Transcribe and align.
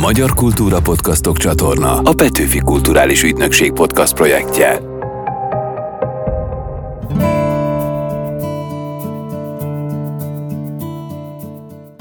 Magyar 0.00 0.34
Kultúra 0.34 0.80
Podcastok 0.80 1.38
csatorna 1.38 1.98
a 1.98 2.12
Petőfi 2.12 2.58
Kulturális 2.58 3.22
Ügynökség 3.22 3.72
podcast 3.72 4.14
projektje. 4.14 4.80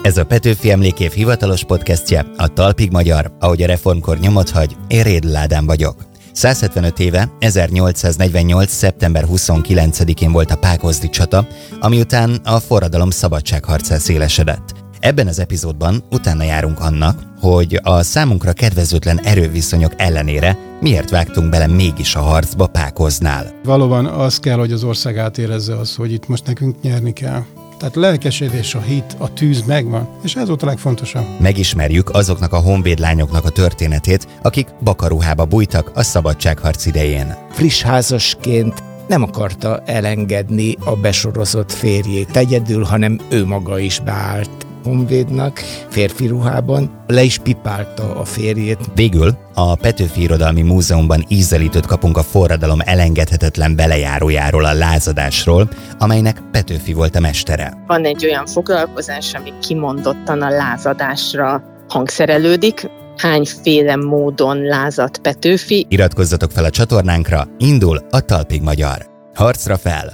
Ez 0.02 0.18
a 0.18 0.26
Petőfi 0.28 0.72
Emlékév 0.72 1.12
hivatalos 1.12 1.64
podcastje, 1.64 2.26
a 2.38 2.48
Talpig 2.48 2.92
Magyar, 2.92 3.32
ahogy 3.40 3.62
a 3.62 3.68
reformkor 3.68 4.18
nyomot 4.18 4.50
hagy, 4.50 4.76
én 4.88 5.04
Rédl 5.04 5.36
Ádám 5.36 5.66
vagyok. 5.66 5.96
175 6.32 7.00
éve, 7.00 7.32
1848. 7.40 8.72
szeptember 8.72 9.26
29-én 9.32 10.32
volt 10.32 10.52
a 10.52 10.58
Pákozdi 10.58 11.10
csata, 11.10 11.48
ami 11.80 12.00
után 12.00 12.40
a 12.44 12.60
forradalom 12.60 13.10
szabadságharcá 13.10 13.98
szélesedett. 13.98 14.85
Ebben 15.06 15.28
az 15.28 15.40
epizódban 15.40 16.04
utána 16.12 16.44
járunk 16.44 16.80
annak, 16.80 17.20
hogy 17.40 17.80
a 17.84 18.04
számunkra 18.04 18.54
kedvezőtlen 18.54 19.20
erőviszonyok 19.20 19.92
ellenére 19.98 20.58
miért 20.82 21.10
vágtunk 21.10 21.50
bele 21.50 21.68
mégis 21.68 22.16
a 22.16 22.20
harcba 22.20 22.68
Pákoznál. 22.68 23.54
Valóban 23.64 24.06
az 24.06 24.40
kell, 24.40 24.58
hogy 24.58 24.72
az 24.72 24.84
ország 24.84 25.18
átérezze 25.18 25.76
az, 25.76 25.96
hogy 25.96 26.12
itt 26.12 26.28
most 26.28 26.46
nekünk 26.46 26.82
nyerni 26.82 27.14
kell. 27.14 27.44
Tehát 27.78 27.96
lelkesedés, 27.96 28.76
a 28.76 28.82
hit, 28.82 29.16
a 29.18 29.34
tűz 29.34 29.62
megvan, 29.62 30.10
és 30.24 30.36
ez 30.36 30.48
volt 30.48 30.64
a 30.64 30.66
legfontosabb. 30.66 31.26
Megismerjük 31.40 32.10
azoknak 32.10 32.54
a 32.54 32.60
honvédlányoknak 32.60 33.46
a 33.46 33.50
történetét, 33.50 34.28
akik 34.42 34.68
bakaruhába 34.84 35.46
bújtak 35.46 35.92
a 35.96 36.04
szabadságharc 36.04 36.86
idején. 36.86 37.36
Friss 37.52 37.82
házasként 37.82 38.84
nem 39.08 39.24
akarta 39.24 39.82
elengedni 39.86 40.76
a 40.86 40.96
besorozott 40.96 41.72
férjét 41.72 42.38
egyedül, 42.38 42.84
hanem 42.84 43.20
ő 43.30 43.46
maga 43.46 43.80
is 43.80 44.00
beállt 44.00 44.66
honvédnak, 44.86 45.60
férfi 45.90 46.28
ruhában, 46.28 47.04
le 47.08 47.24
is 47.24 47.38
pipálta 47.38 48.16
a 48.16 48.24
férjét. 48.24 48.80
Végül 48.96 49.38
a 49.54 49.76
Petőfi 49.76 50.22
Irodalmi 50.22 50.62
Múzeumban 50.62 51.26
ízelítőt 51.28 51.86
kapunk 51.86 52.18
a 52.18 52.24
forradalom 52.24 52.80
elengedhetetlen 52.84 53.76
belejárójáról, 53.76 54.66
a 54.66 54.74
lázadásról, 54.74 55.70
amelynek 55.98 56.42
Petőfi 56.52 56.94
volt 56.94 57.16
a 57.16 57.20
mestere. 57.20 57.74
Van 57.88 58.06
egy 58.06 58.26
olyan 58.26 58.46
foglalkozás, 58.46 59.34
ami 59.34 59.54
kimondottan 59.62 60.42
a 60.42 60.50
lázadásra 60.50 61.64
hangszerelődik, 61.88 62.90
hányféle 63.18 63.96
módon 63.96 64.62
lázadt 64.62 65.18
Petőfi. 65.18 65.86
Iratkozzatok 65.90 66.52
fel 66.52 66.64
a 66.64 66.70
csatornánkra, 66.70 67.48
indul 67.58 68.02
a 68.10 68.20
Talpig 68.20 68.62
Magyar. 68.62 69.06
Harcra 69.34 69.78
fel! 69.78 70.14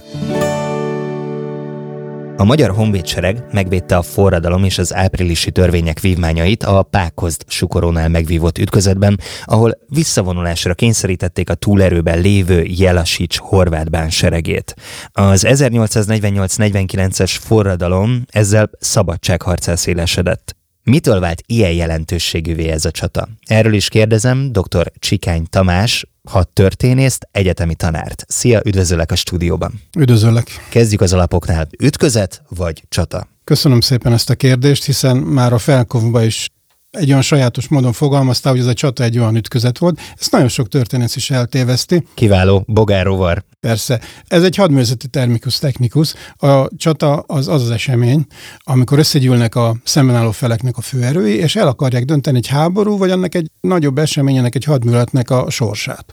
A 2.41 2.43
Magyar 2.43 2.71
Honvédsereg 2.71 3.43
megvédte 3.51 3.97
a 3.97 4.01
forradalom 4.01 4.63
és 4.63 4.77
az 4.77 4.93
áprilisi 4.93 5.51
törvények 5.51 5.99
vívmányait 5.99 6.63
a 6.63 6.83
Pákozd 6.83 7.43
sukorónál 7.47 8.09
megvívott 8.09 8.57
ütközetben, 8.57 9.19
ahol 9.43 9.77
visszavonulásra 9.87 10.73
kényszerítették 10.73 11.49
a 11.49 11.53
túlerőben 11.53 12.19
lévő 12.19 12.63
Jelasics 12.63 13.37
horvátbán 13.37 14.09
seregét. 14.09 14.75
Az 15.11 15.45
1848-49-es 15.47 17.37
forradalom 17.39 18.25
ezzel 18.29 18.69
szabadságharcá 18.79 19.75
szélesedett. 19.75 20.55
Mitől 20.83 21.19
vált 21.19 21.43
ilyen 21.45 21.71
jelentőségűvé 21.71 22.67
ez 22.67 22.85
a 22.85 22.91
csata? 22.91 23.27
Erről 23.45 23.73
is 23.73 23.89
kérdezem 23.89 24.51
dr. 24.51 24.91
Csikány 24.99 25.45
Tamás, 25.49 26.05
hadtörténészt, 26.29 27.27
egyetemi 27.31 27.75
tanárt. 27.75 28.25
Szia, 28.27 28.61
üdvözöllek 28.65 29.11
a 29.11 29.15
stúdióban. 29.15 29.81
Üdvözöllek. 29.97 30.47
Kezdjük 30.69 31.01
az 31.01 31.13
alapoknál. 31.13 31.67
Ütközet 31.79 32.41
vagy 32.49 32.83
csata? 32.89 33.27
Köszönöm 33.43 33.81
szépen 33.81 34.13
ezt 34.13 34.29
a 34.29 34.35
kérdést, 34.35 34.85
hiszen 34.85 35.17
már 35.17 35.53
a 35.53 35.57
felkovba 35.57 36.23
is 36.23 36.49
egy 36.91 37.09
olyan 37.09 37.21
sajátos 37.21 37.67
módon 37.67 37.93
fogalmazta, 37.93 38.49
hogy 38.49 38.59
ez 38.59 38.65
a 38.65 38.73
csata 38.73 39.03
egy 39.03 39.17
olyan 39.17 39.35
ütközet 39.35 39.77
volt. 39.77 39.99
Ezt 40.19 40.31
nagyon 40.31 40.47
sok 40.47 40.67
történet 40.67 41.15
is 41.15 41.29
eltéveszti. 41.29 42.07
Kiváló, 42.13 42.63
bogárovar. 42.67 43.43
Persze. 43.59 44.01
Ez 44.27 44.43
egy 44.43 44.55
hadművészeti 44.55 45.07
termikus 45.07 45.59
technikus. 45.59 46.13
A 46.37 46.75
csata 46.77 47.23
az 47.27 47.47
az, 47.47 47.61
az 47.61 47.69
esemény, 47.69 48.25
amikor 48.59 48.99
összegyűlnek 48.99 49.55
a 49.55 49.75
szemben 49.83 50.15
álló 50.15 50.31
feleknek 50.31 50.77
a 50.77 50.81
főerői, 50.81 51.35
és 51.35 51.55
el 51.55 51.67
akarják 51.67 52.05
dönteni 52.05 52.37
egy 52.37 52.47
háború, 52.47 52.97
vagy 52.97 53.11
annak 53.11 53.35
egy 53.35 53.51
nagyobb 53.61 53.97
eseménynek, 53.97 54.55
egy 54.55 54.63
hadműveletnek 54.63 55.29
a 55.29 55.49
sorsát. 55.49 56.05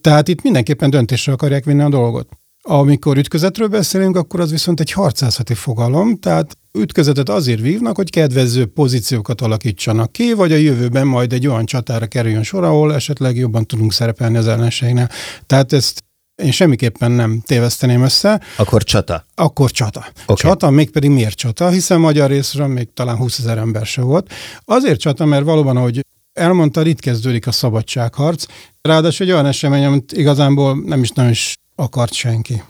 Tehát 0.00 0.28
itt 0.28 0.42
mindenképpen 0.42 0.90
döntésre 0.90 1.32
akarják 1.32 1.64
vinni 1.64 1.82
a 1.82 1.88
dolgot. 1.88 2.28
Amikor 2.62 3.16
ütközetről 3.16 3.68
beszélünk, 3.68 4.16
akkor 4.16 4.40
az 4.40 4.50
viszont 4.50 4.80
egy 4.80 4.92
harcászati 4.92 5.54
fogalom, 5.54 6.18
tehát 6.18 6.56
ütközetet 6.72 7.28
azért 7.28 7.60
vívnak, 7.60 7.96
hogy 7.96 8.10
kedvező 8.10 8.66
pozíciókat 8.66 9.40
alakítsanak 9.40 10.12
ki, 10.12 10.32
vagy 10.32 10.52
a 10.52 10.56
jövőben 10.56 11.06
majd 11.06 11.32
egy 11.32 11.46
olyan 11.46 11.64
csatára 11.64 12.06
kerüljön 12.06 12.42
sor, 12.42 12.64
ahol 12.64 12.94
esetleg 12.94 13.36
jobban 13.36 13.66
tudunk 13.66 13.92
szerepelni 13.92 14.36
az 14.36 14.48
ellenségnél. 14.48 15.08
Tehát 15.46 15.72
ezt 15.72 16.04
én 16.42 16.50
semmiképpen 16.50 17.10
nem 17.10 17.42
téveszteném 17.46 18.02
össze. 18.02 18.40
Akkor 18.56 18.82
csata. 18.82 19.26
Akkor 19.34 19.70
csata. 19.70 20.06
Okay. 20.22 20.36
Csata, 20.36 20.70
mégpedig 20.70 21.10
miért 21.10 21.36
csata? 21.36 21.68
Hiszen 21.68 22.00
magyar 22.00 22.30
részről 22.30 22.66
még 22.66 22.88
talán 22.94 23.16
20 23.16 23.38
ezer 23.38 23.58
ember 23.58 23.86
se 23.86 24.02
volt. 24.02 24.32
Azért 24.64 25.00
csata, 25.00 25.24
mert 25.24 25.44
valóban, 25.44 25.76
ahogy 25.76 26.06
elmondta, 26.32 26.86
itt 26.86 27.00
kezdődik 27.00 27.46
a 27.46 27.52
szabadságharc. 27.52 28.44
Ráadásul 28.80 29.26
egy 29.26 29.32
olyan 29.32 29.46
esemény, 29.46 29.84
amit 29.84 30.12
igazából 30.12 30.82
nem 30.84 31.02
is 31.02 31.10
nagyon 31.10 31.30
is 31.30 31.59
akart 31.80 32.12
senki. 32.12 32.62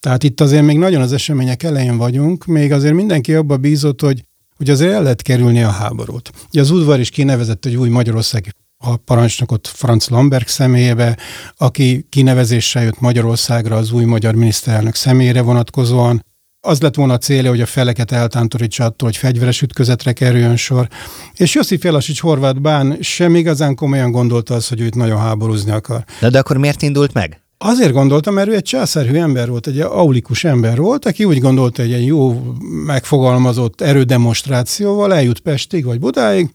Tehát 0.00 0.22
itt 0.22 0.40
azért 0.40 0.64
még 0.64 0.78
nagyon 0.78 1.02
az 1.02 1.12
események 1.12 1.62
elején 1.62 1.96
vagyunk, 1.96 2.44
még 2.44 2.72
azért 2.72 2.94
mindenki 2.94 3.34
abba 3.34 3.56
bízott, 3.56 4.00
hogy, 4.00 4.24
hogy 4.56 4.70
azért 4.70 4.92
el 4.92 5.02
lehet 5.02 5.22
kerülni 5.22 5.62
a 5.62 5.70
háborút. 5.70 6.30
Ugye 6.48 6.60
az 6.60 6.70
udvar 6.70 7.00
is 7.00 7.10
kinevezett 7.10 7.64
egy 7.64 7.76
új 7.76 7.88
Magyarországi 7.88 8.50
a 8.82 8.96
parancsnokot 8.96 9.68
Franz 9.68 10.08
Lamberg 10.08 10.46
személyébe, 10.46 11.16
aki 11.56 12.06
kinevezéssel 12.08 12.82
jött 12.82 13.00
Magyarországra 13.00 13.76
az 13.76 13.92
új 13.92 14.04
magyar 14.04 14.34
miniszterelnök 14.34 14.94
személyére 14.94 15.40
vonatkozóan. 15.40 16.24
Az 16.66 16.80
lett 16.80 16.94
volna 16.94 17.12
a 17.12 17.18
célja, 17.18 17.50
hogy 17.50 17.60
a 17.60 17.66
feleket 17.66 18.12
eltántorítsa 18.12 18.84
attól, 18.84 19.08
hogy 19.08 19.16
fegyveres 19.16 19.62
ütközetre 19.62 20.12
kerüljön 20.12 20.56
sor. 20.56 20.88
És 21.34 21.54
Josip 21.54 21.82
Jelasics 21.82 22.20
horvát 22.20 22.60
bán 22.60 22.96
sem 23.00 23.34
igazán 23.34 23.74
komolyan 23.74 24.10
gondolta 24.10 24.54
az, 24.54 24.68
hogy 24.68 24.80
ő 24.80 24.86
itt 24.86 24.94
nagyon 24.94 25.18
háborúzni 25.18 25.70
akar. 25.70 26.04
Na 26.20 26.30
de 26.30 26.38
akkor 26.38 26.56
miért 26.56 26.82
indult 26.82 27.12
meg? 27.12 27.40
Azért 27.64 27.92
gondoltam, 27.92 28.34
mert 28.34 28.48
ő 28.48 28.54
egy 28.54 28.62
császárhű 28.62 29.16
ember 29.16 29.48
volt, 29.48 29.66
egy 29.66 29.80
aulikus 29.80 30.44
ember 30.44 30.78
volt, 30.78 31.06
aki 31.06 31.24
úgy 31.24 31.40
gondolta, 31.40 31.82
hogy 31.82 31.92
egy 31.92 32.06
jó 32.06 32.42
megfogalmazott 32.86 33.80
erődemonstrációval 33.80 35.14
eljut 35.14 35.40
Pestig 35.40 35.84
vagy 35.84 35.98
Budáig, 35.98 36.50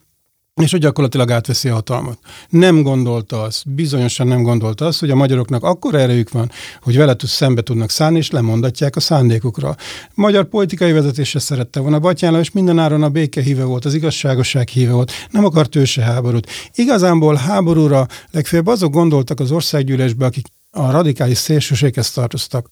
és 0.61 0.71
hogy 0.71 0.79
gyakorlatilag 0.79 1.31
átveszi 1.31 1.69
a 1.69 1.73
hatalmat. 1.73 2.17
Nem 2.49 2.81
gondolta 2.81 3.41
azt, 3.41 3.73
bizonyosan 3.73 4.27
nem 4.27 4.43
gondolta 4.43 4.85
azt, 4.85 4.99
hogy 4.99 5.09
a 5.09 5.15
magyaroknak 5.15 5.63
akkor 5.63 5.95
erejük 5.95 6.31
van, 6.31 6.51
hogy 6.81 6.97
vele 6.97 7.15
szembe 7.19 7.61
tudnak 7.61 7.89
szállni, 7.89 8.17
és 8.17 8.31
lemondatják 8.31 8.95
a 8.95 8.99
szándékukra. 8.99 9.75
Magyar 10.13 10.45
politikai 10.45 10.91
vezetése 10.91 11.39
szerette 11.39 11.79
volna 11.79 11.99
Batyánla, 11.99 12.39
és 12.39 12.51
mindenáron 12.51 13.03
a 13.03 13.09
béke 13.09 13.41
híve 13.41 13.63
volt, 13.63 13.85
az 13.85 13.93
igazságosság 13.93 14.67
híve 14.67 14.91
volt, 14.91 15.11
nem 15.31 15.45
akart 15.45 15.75
ő 15.75 15.83
háborút. 16.01 16.49
Igazából 16.75 17.35
háborúra 17.35 18.07
legfeljebb 18.31 18.67
azok 18.67 18.93
gondoltak 18.93 19.39
az 19.39 19.51
országgyűlésbe, 19.51 20.25
akik 20.25 20.47
a 20.75 20.91
radikális 20.91 21.37
szélsőséghez 21.37 22.11
tartoztak. 22.11 22.71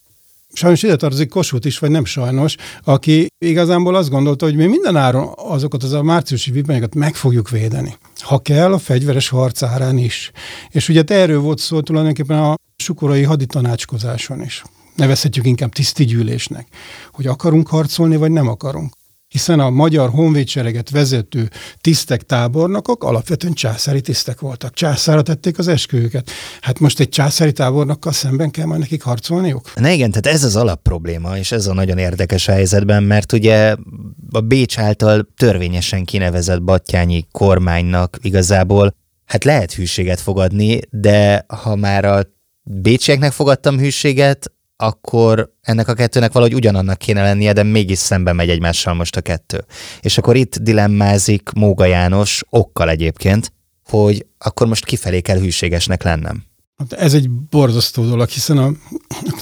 Sajnos 0.54 0.84
ide 0.84 0.96
tartozik 0.96 1.30
Kossuth 1.30 1.68
is, 1.68 1.80
vagy 1.80 1.90
nem 1.90 2.06
sajnos, 2.06 2.56
aki 2.84 3.28
igazából 3.38 3.96
azt 3.96 4.10
gondolta, 4.10 4.46
hogy 4.46 4.56
mi 4.56 4.66
minden 4.66 4.96
áron 4.96 5.34
azokat 5.36 5.84
az 5.84 5.92
a 5.92 6.04
márciusi 6.04 6.52
vívmányokat 6.52 6.96
meg 6.96 7.16
fogjuk 7.16 7.50
védeni. 7.50 7.98
Ha 8.20 8.40
kell, 8.40 8.74
a 8.74 8.78
fegyveres 8.78 9.30
harc 9.30 9.64
árán 9.64 9.98
is. 9.98 10.32
És 10.70 10.90
ugye 10.90 11.04
erről 11.08 11.40
volt 11.40 11.60
szó 11.60 11.82
tulajdonképpen 11.82 12.40
a 12.40 12.56
sukorai 12.76 13.24
haditanácskozáson 13.24 14.42
is. 14.42 14.64
Nevezhetjük 14.96 15.46
inkább 15.46 15.72
tisztigyűlésnek, 15.72 16.68
hogy 17.12 17.28
akarunk 17.28 17.68
harcolni, 17.68 18.16
vagy 18.16 18.32
nem 18.32 18.48
akarunk 18.48 18.94
hiszen 19.34 19.60
a 19.60 19.70
magyar 19.70 20.10
honvédsereget 20.10 20.90
vezető 20.90 21.50
tisztek, 21.82 22.22
tábornokok 22.22 23.04
alapvetően 23.04 23.54
császári 23.54 24.02
tisztek 24.02 24.40
voltak. 24.40 24.74
Császára 24.74 25.22
tették 25.22 25.58
az 25.58 25.68
esküvőket. 25.68 26.30
Hát 26.62 26.80
most 26.80 27.00
egy 27.00 27.10
császári 27.10 27.52
tábornokkal 27.52 28.12
szemben 28.12 28.52
kell 28.52 28.66
majd 28.66 28.80
nekik 28.80 29.02
harcolniuk? 29.02 29.72
Na 29.76 29.90
igen, 29.90 30.12
tehát 30.12 30.38
ez 30.38 30.44
az 30.44 30.56
alapprobléma, 30.56 31.38
és 31.38 31.52
ez 31.52 31.68
a 31.68 31.74
nagyon 31.74 31.98
érdekes 31.98 32.46
helyzetben, 32.46 33.04
mert 33.04 33.32
ugye 33.32 33.76
a 34.32 34.40
Bécs 34.40 34.80
által 34.80 35.28
törvényesen 35.38 36.06
kinevezett 36.06 36.64
Battyányi 36.64 37.28
kormánynak 37.32 38.18
igazából 38.22 38.96
hát 39.26 39.44
lehet 39.44 39.74
hűséget 39.74 40.20
fogadni, 40.20 40.80
de 40.90 41.46
ha 41.64 41.76
már 41.76 42.06
a 42.06 42.24
Bécsieknek 42.64 43.32
fogadtam 43.32 43.78
hűséget, 43.78 44.52
akkor 44.76 45.54
ennek 45.62 45.88
a 45.88 45.94
kettőnek 45.94 46.32
valahogy 46.32 46.56
ugyanannak 46.56 46.98
kéne 46.98 47.22
lennie, 47.22 47.54
de 47.54 47.64
mégis 47.64 47.98
szembe 47.98 48.34
megy 48.34 48.50
egymással 48.50 48.94
most 48.94 49.16
a 49.16 49.22
kettő. 49.22 49.66
És 50.02 50.18
akkor 50.18 50.36
itt 50.36 50.58
dilemmázik 50.58 51.50
Móga 51.56 51.86
János, 51.86 52.44
okkal 52.50 52.90
egyébként, 52.90 53.54
hogy 53.86 54.26
akkor 54.38 54.68
most 54.68 54.86
kifelé 54.86 55.22
kell 55.22 55.40
hűségesnek 55.40 56.04
lennem. 56.04 56.44
Hát 56.78 56.94
ez 56.94 57.14
egy 57.14 57.30
borzasztó 57.30 58.06
dolog, 58.06 58.28
hiszen 58.28 58.58
a 58.58 58.72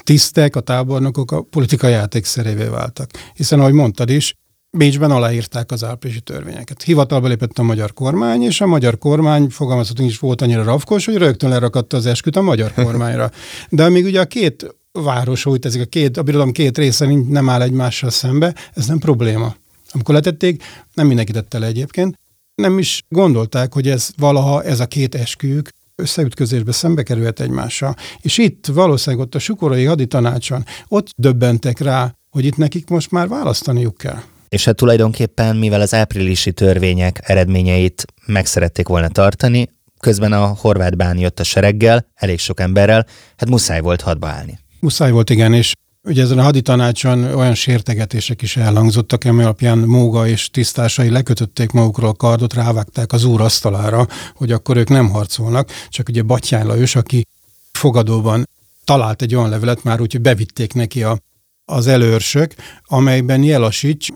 tisztek, 0.03 0.55
a 0.55 0.59
tábornokok 0.59 1.31
a 1.31 1.41
politika 1.41 1.87
játékszerévé 1.87 2.65
váltak. 2.65 3.09
Hiszen, 3.33 3.59
ahogy 3.59 3.73
mondtad 3.73 4.09
is, 4.09 4.35
Bécsben 4.77 5.11
aláírták 5.11 5.71
az 5.71 5.83
áprilisi 5.83 6.21
törvényeket. 6.21 6.83
Hivatalba 6.83 7.27
lépett 7.27 7.57
a 7.57 7.63
magyar 7.63 7.93
kormány, 7.93 8.41
és 8.41 8.61
a 8.61 8.65
magyar 8.65 8.97
kormány, 8.97 9.49
fogalmazhatunk 9.49 10.09
is 10.09 10.19
volt 10.19 10.41
annyira 10.41 10.63
rafkos, 10.63 11.05
hogy 11.05 11.15
rögtön 11.15 11.49
lerakatta 11.49 11.97
az 11.97 12.05
esküt 12.05 12.35
a 12.35 12.41
magyar 12.41 12.73
kormányra. 12.73 13.31
De 13.69 13.83
amíg 13.83 14.05
ugye 14.05 14.19
a 14.19 14.25
két 14.25 14.75
város, 14.91 15.45
úgy 15.45 15.59
teszik, 15.59 15.81
a, 15.81 15.85
két, 15.85 16.17
a 16.17 16.23
birodalom 16.23 16.51
két 16.51 16.77
része 16.77 17.05
nem 17.27 17.49
áll 17.49 17.61
egymással 17.61 18.09
szembe, 18.09 18.55
ez 18.73 18.85
nem 18.85 18.99
probléma. 18.99 19.55
Amikor 19.91 20.15
letették, 20.15 20.63
nem 20.93 21.07
mindenki 21.07 21.31
tette 21.31 21.59
le 21.59 21.65
egyébként, 21.65 22.19
nem 22.55 22.77
is 22.77 23.03
gondolták, 23.09 23.73
hogy 23.73 23.89
ez 23.89 24.09
valaha 24.17 24.63
ez 24.63 24.79
a 24.79 24.85
két 24.85 25.15
esküjük 25.15 25.69
összeütközésbe 25.95 26.71
szembe 26.71 27.03
kerülhet 27.03 27.39
egymással. 27.39 27.95
És 28.21 28.37
itt 28.37 28.65
valószínűleg 28.65 29.25
ott 29.25 29.35
a 29.35 29.39
sukorai 29.39 29.85
haditanácson 29.85 30.65
ott 30.87 31.07
döbbentek 31.17 31.79
rá, 31.79 32.15
hogy 32.29 32.45
itt 32.45 32.57
nekik 32.57 32.89
most 32.89 33.11
már 33.11 33.27
választaniuk 33.27 33.97
kell. 33.97 34.21
És 34.49 34.65
hát 34.65 34.75
tulajdonképpen, 34.75 35.55
mivel 35.55 35.81
az 35.81 35.93
áprilisi 35.93 36.51
törvények 36.51 37.19
eredményeit 37.23 38.05
meg 38.25 38.45
szerették 38.45 38.87
volna 38.87 39.07
tartani, 39.07 39.69
közben 39.99 40.33
a 40.33 40.45
horvát 40.45 40.97
bán 40.97 41.17
jött 41.17 41.39
a 41.39 41.43
sereggel, 41.43 42.05
elég 42.13 42.39
sok 42.39 42.59
emberrel, 42.59 43.05
hát 43.37 43.49
muszáj 43.49 43.79
volt 43.79 44.01
hadba 44.01 44.27
állni. 44.27 44.59
Muszáj 44.81 45.11
volt, 45.11 45.29
igen, 45.29 45.53
és 45.53 45.73
Ugye 46.03 46.21
ezen 46.21 46.39
a 46.39 46.43
haditanácson 46.43 47.23
olyan 47.23 47.53
sértegetések 47.55 48.41
is 48.41 48.57
elhangzottak, 48.57 49.23
ami 49.25 49.43
alapján 49.43 49.77
Móga 49.77 50.27
és 50.27 50.49
tisztásai 50.49 51.09
lekötötték 51.09 51.71
magukról 51.71 52.09
a 52.09 52.13
kardot, 52.13 52.53
rávágták 52.53 53.13
az 53.13 53.23
úr 53.23 53.41
asztalára, 53.41 54.07
hogy 54.35 54.51
akkor 54.51 54.77
ők 54.77 54.89
nem 54.89 55.09
harcolnak, 55.09 55.69
csak 55.89 56.09
ugye 56.09 56.21
Batyány 56.21 56.65
Lajos, 56.65 56.95
aki 56.95 57.27
fogadóban 57.71 58.47
talált 58.83 59.21
egy 59.21 59.35
olyan 59.35 59.49
levelet 59.49 59.83
már 59.83 60.01
úgy, 60.01 60.11
hogy 60.11 60.21
bevitték 60.21 60.73
neki 60.73 61.03
a, 61.03 61.17
az 61.65 61.87
előrsök, 61.87 62.53
amelyben 62.83 63.43
Jelasics 63.43 64.07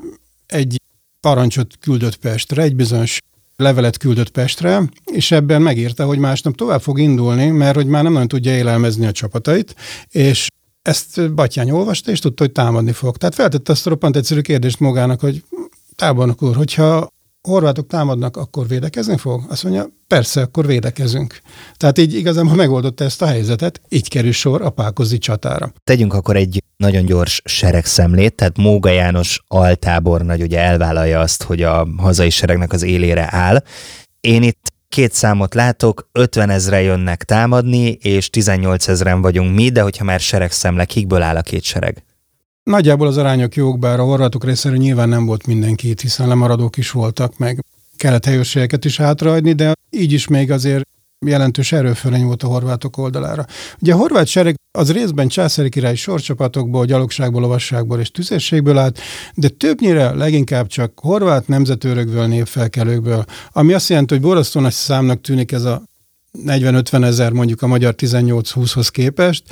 egy 0.45 0.81
parancsot 1.19 1.77
küldött 1.79 2.15
Pestre, 2.15 2.61
egy 2.61 2.75
bizonyos 2.75 3.19
levelet 3.55 3.97
küldött 3.97 4.29
Pestre, 4.29 4.81
és 5.05 5.31
ebben 5.31 5.61
megírta, 5.61 6.05
hogy 6.05 6.17
másnap 6.17 6.55
tovább 6.55 6.81
fog 6.81 6.99
indulni, 6.99 7.49
mert 7.49 7.75
hogy 7.75 7.87
már 7.87 8.03
nem 8.03 8.11
nagyon 8.13 8.27
tudja 8.27 8.55
élelmezni 8.55 9.05
a 9.05 9.11
csapatait, 9.11 9.75
és 10.09 10.47
ezt 10.87 11.33
Batyány 11.33 11.71
olvasta, 11.71 12.11
és 12.11 12.19
tudta, 12.19 12.43
hogy 12.43 12.51
támadni 12.51 12.91
fog. 12.91 13.17
Tehát 13.17 13.35
feltette 13.35 13.71
azt 13.71 13.85
a 13.85 13.89
roppant 13.89 14.15
egyszerű 14.15 14.41
kérdést 14.41 14.79
magának, 14.79 15.19
hogy 15.19 15.43
tábornok 15.95 16.41
úr, 16.41 16.55
hogyha 16.55 17.13
horvátok 17.41 17.87
támadnak, 17.87 18.37
akkor 18.37 18.67
védekezni 18.67 19.17
fog? 19.17 19.43
Azt 19.49 19.63
mondja, 19.63 19.89
persze, 20.07 20.41
akkor 20.41 20.65
védekezünk. 20.65 21.39
Tehát 21.77 21.97
így 21.97 22.13
igazából 22.13 22.55
megoldotta 22.55 23.03
ezt 23.03 23.21
a 23.21 23.25
helyzetet, 23.25 23.81
így 23.89 24.09
kerül 24.09 24.31
sor 24.31 24.61
a 24.61 24.69
Pákozi 24.69 25.17
csatára. 25.17 25.73
Tegyünk 25.83 26.13
akkor 26.13 26.35
egy 26.35 26.63
nagyon 26.77 27.05
gyors 27.05 27.41
seregszemlét, 27.45 28.35
tehát 28.35 28.57
Móga 28.57 28.89
János 28.89 29.43
altábornagy 29.47 30.41
ugye 30.41 30.59
elvállalja 30.59 31.19
azt, 31.19 31.43
hogy 31.43 31.63
a 31.63 31.87
hazai 31.97 32.29
seregnek 32.29 32.73
az 32.73 32.83
élére 32.83 33.27
áll. 33.29 33.63
Én 34.19 34.43
itt 34.43 34.73
két 34.95 35.13
számot 35.13 35.53
látok, 35.53 36.09
50 36.11 36.49
ezre 36.49 36.81
jönnek 36.81 37.23
támadni, 37.23 37.87
és 38.01 38.29
18 38.29 38.87
ezren 38.87 39.21
vagyunk 39.21 39.55
mi, 39.55 39.69
de 39.69 39.81
hogyha 39.81 40.03
már 40.03 40.19
seregszemle, 40.19 40.85
kikből 40.85 41.21
áll 41.21 41.35
a 41.35 41.41
két 41.41 41.63
sereg? 41.63 42.03
Nagyjából 42.63 43.07
az 43.07 43.17
arányok 43.17 43.55
jók, 43.55 43.79
bár 43.79 43.99
a 43.99 44.03
horvátok 44.03 44.43
részéről 44.43 44.77
nyilván 44.77 45.09
nem 45.09 45.25
volt 45.25 45.47
mindenki 45.47 45.93
hiszen 46.01 46.27
lemaradók 46.27 46.77
is 46.77 46.91
voltak, 46.91 47.37
meg 47.37 47.65
kellett 47.97 48.25
helyőrségeket 48.25 48.85
is 48.85 48.97
hátraadni, 48.97 49.53
de 49.53 49.73
így 49.89 50.11
is 50.11 50.27
még 50.27 50.51
azért 50.51 50.87
jelentős 51.27 51.71
erőfölény 51.71 52.25
volt 52.25 52.43
a 52.43 52.47
horvátok 52.47 52.97
oldalára. 52.97 53.45
Ugye 53.79 53.93
a 53.93 53.97
horvát 53.97 54.27
sereg 54.27 54.55
az 54.71 54.91
részben 54.91 55.27
császári 55.27 55.69
király 55.69 55.95
sorcsapatokból, 55.95 56.85
gyalogságból, 56.85 57.41
lovasságból 57.41 57.99
és 57.99 58.11
tüzérségből 58.11 58.77
állt, 58.77 58.99
de 59.35 59.47
többnyire 59.47 60.11
leginkább 60.11 60.67
csak 60.67 60.99
horvát 60.99 61.47
nemzetőrökből, 61.47 62.25
népfelkelőkből, 62.25 63.25
ami 63.51 63.73
azt 63.73 63.89
jelenti, 63.89 64.13
hogy 64.13 64.23
borzasztó 64.23 64.59
nagy 64.59 64.71
számnak 64.71 65.21
tűnik 65.21 65.51
ez 65.51 65.63
a 65.63 65.83
40-50 66.45 67.03
ezer 67.03 67.31
mondjuk 67.31 67.61
a 67.61 67.67
magyar 67.67 67.93
18-20-hoz 67.97 68.89
képest, 68.89 69.43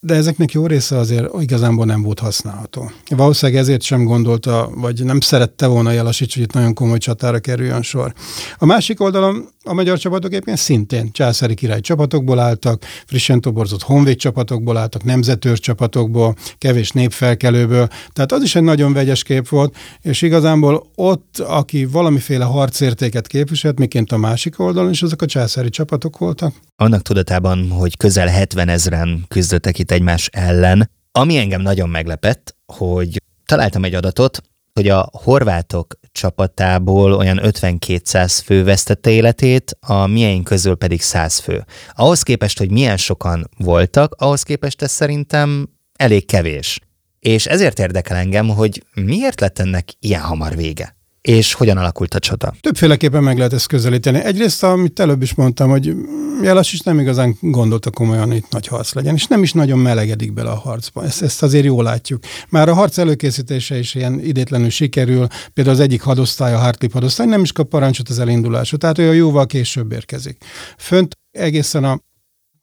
de 0.00 0.14
ezeknek 0.14 0.52
jó 0.52 0.66
része 0.66 0.96
azért 0.96 1.26
igazából 1.40 1.84
nem 1.84 2.02
volt 2.02 2.18
használható. 2.18 2.90
Valószínűleg 3.08 3.60
ezért 3.60 3.82
sem 3.82 4.04
gondolta, 4.04 4.70
vagy 4.74 5.04
nem 5.04 5.20
szerette 5.20 5.66
volna 5.66 5.90
Jelasics, 5.90 6.34
hogy 6.34 6.42
itt 6.42 6.52
nagyon 6.52 6.74
komoly 6.74 6.98
csatára 6.98 7.38
kerüljön 7.38 7.82
sor. 7.82 8.12
A 8.58 8.66
másik 8.66 9.00
oldalon 9.00 9.48
a 9.64 9.72
magyar 9.72 9.98
csapatok 9.98 10.32
éppen 10.32 10.56
szintén 10.56 11.12
császári 11.12 11.54
király 11.54 11.80
csapatokból 11.80 12.38
álltak, 12.38 12.84
frissen 13.06 13.40
toborzott 13.40 13.82
honvéd 13.82 14.16
csapatokból 14.16 14.76
álltak, 14.76 15.04
nemzetőr 15.04 15.58
csapatokból, 15.58 16.34
kevés 16.58 16.90
népfelkelőből, 16.90 17.88
tehát 18.12 18.32
az 18.32 18.42
is 18.42 18.54
egy 18.54 18.62
nagyon 18.62 18.92
vegyes 18.92 19.22
kép 19.22 19.48
volt, 19.48 19.76
és 20.00 20.22
igazából 20.22 20.86
ott, 20.94 21.38
aki 21.38 21.84
valamiféle 21.84 22.44
harcértéket 22.44 23.26
képviselt, 23.26 23.78
miként 23.78 24.12
a 24.12 24.16
másik 24.16 24.60
oldalon, 24.60 24.90
és 24.90 25.02
azok 25.02 25.22
a 25.22 25.26
császári 25.26 25.68
csapatok 25.68 26.18
voltak. 26.18 26.54
Annak 26.76 27.02
tudatában, 27.02 27.70
hogy 27.70 27.96
közel 27.96 28.26
70 28.26 28.68
ezeren 28.68 29.24
küzdöttek 29.28 29.78
itt 29.78 29.87
egymás 29.90 30.28
ellen, 30.32 30.90
ami 31.12 31.36
engem 31.36 31.60
nagyon 31.60 31.88
meglepett, 31.88 32.56
hogy 32.66 33.22
találtam 33.46 33.84
egy 33.84 33.94
adatot, 33.94 34.40
hogy 34.72 34.88
a 34.88 35.08
horvátok 35.12 35.94
csapatából 36.12 37.12
olyan 37.12 37.40
50-200 37.42 38.40
fő 38.44 38.64
vesztette 38.64 39.10
életét, 39.10 39.76
a 39.80 40.06
miénk 40.06 40.44
közül 40.44 40.74
pedig 40.74 41.00
100 41.02 41.38
fő. 41.38 41.64
Ahhoz 41.92 42.22
képest, 42.22 42.58
hogy 42.58 42.70
milyen 42.70 42.96
sokan 42.96 43.48
voltak, 43.56 44.14
ahhoz 44.14 44.42
képest 44.42 44.82
ez 44.82 44.90
szerintem 44.90 45.68
elég 45.96 46.26
kevés. 46.26 46.80
És 47.20 47.46
ezért 47.46 47.78
érdekel 47.78 48.16
engem, 48.16 48.48
hogy 48.48 48.84
miért 48.94 49.40
lett 49.40 49.58
ennek 49.58 49.88
ilyen 49.98 50.20
hamar 50.20 50.56
vége 50.56 50.97
és 51.20 51.52
hogyan 51.52 51.76
alakult 51.76 52.14
a 52.14 52.18
csata? 52.18 52.54
Többféleképpen 52.60 53.22
meg 53.22 53.36
lehet 53.36 53.52
ezt 53.52 53.66
közelíteni. 53.66 54.18
Egyrészt, 54.18 54.62
amit 54.62 55.00
előbb 55.00 55.22
is 55.22 55.34
mondtam, 55.34 55.70
hogy 55.70 55.94
Jelas 56.42 56.72
is 56.72 56.80
nem 56.80 56.98
igazán 57.00 57.36
gondolta 57.40 57.90
komolyan, 57.90 58.26
hogy 58.26 58.36
itt 58.36 58.50
nagy 58.50 58.66
harc 58.66 58.92
legyen, 58.92 59.14
és 59.14 59.26
nem 59.26 59.42
is 59.42 59.52
nagyon 59.52 59.78
melegedik 59.78 60.32
bele 60.32 60.50
a 60.50 60.58
harcba. 60.58 61.04
Ezt, 61.04 61.22
ezt 61.22 61.42
azért 61.42 61.64
jól 61.64 61.82
látjuk. 61.82 62.22
Már 62.48 62.68
a 62.68 62.74
harc 62.74 62.98
előkészítése 62.98 63.78
is 63.78 63.94
ilyen 63.94 64.20
idétlenül 64.20 64.70
sikerül, 64.70 65.26
például 65.52 65.76
az 65.76 65.82
egyik 65.82 66.02
hadosztály, 66.02 66.54
a 66.54 66.58
Hartlip 66.58 66.92
hadosztály 66.92 67.26
nem 67.26 67.42
is 67.42 67.52
kap 67.52 67.68
parancsot 67.68 68.08
az 68.08 68.18
elindulásra, 68.18 68.76
tehát 68.76 68.98
olyan 68.98 69.14
jóval 69.14 69.46
később 69.46 69.92
érkezik. 69.92 70.44
Fönt 70.78 71.18
egészen 71.30 71.84
a 71.84 72.00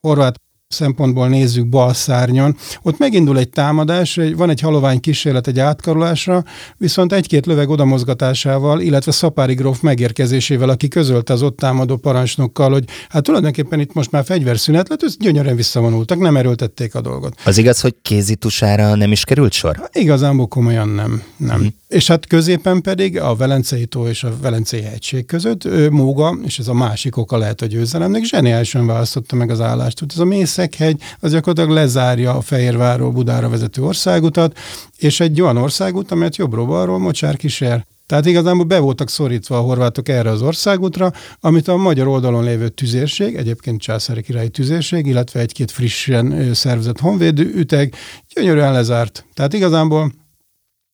horvát 0.02 0.42
szempontból 0.68 1.28
nézzük 1.28 1.68
bal 1.68 1.94
szárnyon, 1.94 2.56
ott 2.82 2.98
megindul 2.98 3.38
egy 3.38 3.50
támadás, 3.50 4.20
van 4.36 4.50
egy 4.50 4.60
halovány 4.60 5.00
kísérlet 5.00 5.48
egy 5.48 5.60
átkarolásra, 5.60 6.44
viszont 6.78 7.14
egy-két 7.14 7.46
löveg 7.46 7.70
odamozgatásával, 7.70 8.82
illetve 8.82 9.12
Szapári 9.12 9.54
gróf 9.54 9.82
megérkezésével, 9.82 10.70
aki 10.70 10.88
közölte 10.88 11.34
az 11.34 11.42
ott 11.42 11.58
támadó 11.58 11.98
parancsnokkal, 11.98 12.72
hogy 12.72 12.84
hát 13.10 13.24
tulajdonképpen 13.24 13.80
itt 13.80 13.94
most 13.94 14.12
már 14.12 14.26
fegyverszünet 14.26 14.90
lett, 14.90 15.04
ősz 15.04 15.18
gyönyörűen 15.18 15.56
visszavonultak, 15.56 16.20
nem 16.20 16.38
erőltették 16.38 16.96
a 16.96 17.02
dolgot. 17.02 17.34
Az 17.44 17.58
igaz, 17.58 17.82
hogy 17.82 17.96
kézitusára 18.02 18.96
nem 18.96 19.12
is 19.12 19.24
került 19.24 19.52
sor? 19.52 19.90
Igazából 19.92 20.48
komolyan 20.48 20.90
nem. 20.90 21.22
nem. 21.38 21.60
Hm. 21.60 21.66
És 21.88 22.08
hát 22.08 22.28
középen 22.28 22.82
pedig 22.82 23.20
a 23.20 23.36
Velencei 23.36 23.86
tó 23.86 24.08
és 24.08 24.24
a 24.24 24.34
Velencei 24.42 24.82
hegység 24.82 25.26
között 25.26 25.66
ő, 25.66 25.90
Móga, 25.90 26.38
és 26.44 26.60
ez 26.60 26.68
a 26.68 26.74
másik 26.74 27.18
oka 27.18 27.38
lehet 27.38 27.62
a 27.62 27.66
győzelemnek, 27.66 28.24
zseniálisan 28.24 28.86
választotta 28.86 29.36
meg 29.36 29.50
az 29.50 29.62
állást. 29.62 30.06
Ez 30.10 30.20
a 30.20 30.26
Mészekhegy 30.66 31.02
az 31.20 31.32
gyakorlatilag 31.32 31.70
lezárja 31.70 32.36
a 32.36 32.42
Fehérvárról 32.42 33.12
Budára 33.12 33.50
vezető 33.50 33.82
országutat, 33.82 34.58
és 34.98 35.20
egy 35.20 35.42
olyan 35.42 35.58
országút, 35.58 36.12
amelyet 36.12 36.36
jobbról-balról 36.36 37.00
mocsár 37.00 37.38
kísér. 37.38 37.86
Tehát 38.06 38.26
igazából 38.26 38.64
be 38.64 38.80
voltak 38.80 39.10
szorítva 39.10 39.58
a 39.58 39.62
horvátok 39.62 40.10
erre 40.10 40.30
az 40.30 40.42
országútra, 40.42 41.12
amit 41.40 41.68
a 41.68 41.76
magyar 41.76 42.08
oldalon 42.08 42.44
lévő 42.44 42.70
tüzérség, 42.70 43.36
egyébként 43.36 43.82
császári 43.82 44.22
királyi 44.22 44.50
tüzérség, 44.50 45.06
illetve 45.06 45.40
egy-két 45.40 45.72
frissen 45.72 46.54
szervezett 46.54 47.00
honvédő 47.00 47.52
üteg 47.56 47.96
gyönyörűen 48.34 48.72
lezárt. 48.74 49.26
Tehát 49.34 49.54
igazából 49.54 50.12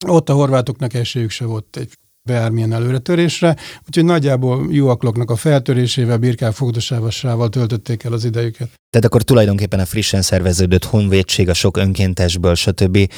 ott 0.07 0.29
a 0.29 0.33
horvátoknak 0.33 0.93
esélyük 0.93 1.29
se 1.29 1.45
volt 1.45 1.77
egy 1.77 1.89
bármilyen 2.23 2.73
előretörésre, 2.73 3.55
úgyhogy 3.87 4.05
nagyjából 4.05 4.67
Juakloknak 4.69 5.29
a 5.29 5.35
feltörésével, 5.35 6.17
birkák 6.17 6.53
fogdosávasával 6.53 7.49
töltötték 7.49 8.03
el 8.03 8.13
az 8.13 8.25
idejüket. 8.25 8.69
Tehát 8.89 9.05
akkor 9.05 9.21
tulajdonképpen 9.21 9.79
a 9.79 9.85
frissen 9.85 10.21
szerveződött 10.21 10.85
honvédség, 10.85 11.49
a 11.49 11.53
sok 11.53 11.77
önkéntesből, 11.77 12.55
stb. 12.55 13.11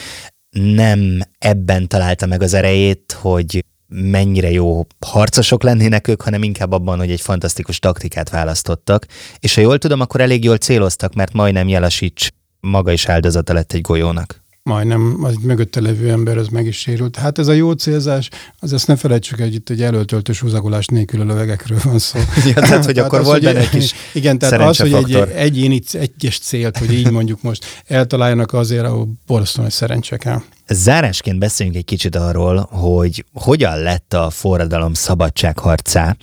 nem 0.59 1.19
ebben 1.37 1.87
találta 1.87 2.25
meg 2.25 2.41
az 2.41 2.53
erejét, 2.53 3.17
hogy 3.21 3.65
mennyire 3.87 4.51
jó 4.51 4.85
harcosok 5.05 5.63
lennének 5.63 6.07
ők, 6.07 6.21
hanem 6.21 6.43
inkább 6.43 6.71
abban, 6.71 6.97
hogy 6.97 7.11
egy 7.11 7.21
fantasztikus 7.21 7.79
taktikát 7.79 8.29
választottak. 8.29 9.05
És 9.39 9.55
ha 9.55 9.61
jól 9.61 9.77
tudom, 9.77 9.99
akkor 9.99 10.21
elég 10.21 10.43
jól 10.43 10.57
céloztak, 10.57 11.13
mert 11.13 11.33
majdnem 11.33 11.67
Jelasics 11.67 12.27
maga 12.59 12.91
is 12.91 13.05
áldozata 13.05 13.53
lett 13.53 13.73
egy 13.73 13.81
golyónak 13.81 14.42
majdnem 14.63 15.17
az 15.21 15.35
mögötte 15.41 15.81
levő 15.81 16.09
ember 16.09 16.37
az 16.37 16.47
meg 16.47 16.65
is 16.65 16.77
sérült. 16.79 17.15
Hát 17.15 17.39
ez 17.39 17.47
a 17.47 17.51
jó 17.51 17.71
célzás, 17.71 18.29
az 18.59 18.73
ezt 18.73 18.87
ne 18.87 18.95
felejtsük, 18.95 19.39
hogy 19.39 19.53
itt 19.53 19.69
egy 19.69 19.81
előtöltős 19.81 20.39
húzagolás 20.39 20.85
nélkül 20.85 21.21
a 21.21 21.23
lövegekről 21.23 21.79
van 21.83 21.99
szó. 21.99 22.19
ja, 22.45 22.53
tehát, 22.53 22.85
hogy 22.85 22.99
akkor 22.99 23.19
az, 23.19 23.25
volt 23.25 23.43
benne 23.43 23.59
egy 23.59 23.69
kis 23.69 23.93
Igen, 24.13 24.37
tehát 24.37 24.59
az, 24.69 24.77
hogy 24.77 24.93
egy 24.93 25.15
egyéni 25.15 25.81
egyes 25.91 26.39
célt, 26.39 26.77
hogy 26.77 26.93
így 26.93 27.11
mondjuk 27.11 27.41
most 27.41 27.83
eltaláljanak 27.87 28.53
azért, 28.53 28.85
ahol 28.85 29.07
borzasztóan 29.25 29.69
szerencse 29.69 30.17
kell. 30.17 30.41
Zárásként 30.67 31.39
beszéljünk 31.39 31.77
egy 31.77 31.85
kicsit 31.85 32.15
arról, 32.15 32.67
hogy 32.71 33.25
hogyan 33.33 33.79
lett 33.79 34.13
a 34.13 34.29
forradalom 34.29 34.93
szabadságharcá, 34.93 36.15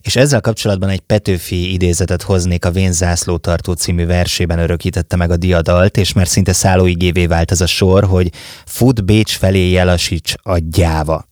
és 0.00 0.16
ezzel 0.16 0.40
kapcsolatban 0.40 0.88
egy 0.88 1.00
Petőfi 1.00 1.72
idézetet 1.72 2.22
hoznék 2.22 2.64
a 2.64 2.70
Vén 2.70 2.92
zászlótartó 2.92 3.72
című 3.72 4.06
versében 4.06 4.58
örökítette 4.58 5.16
meg 5.16 5.30
a 5.30 5.36
diadalt, 5.36 5.96
és 5.96 6.12
már 6.12 6.28
szinte 6.28 6.52
szállóigévé 6.52 7.26
vált 7.26 7.50
az 7.50 7.60
a 7.60 7.66
sor, 7.66 8.04
hogy 8.04 8.32
fut 8.66 9.04
Bécs 9.04 9.36
felé 9.36 9.70
jelasíts 9.70 10.34
a 10.42 10.58
gyáva. 10.58 11.28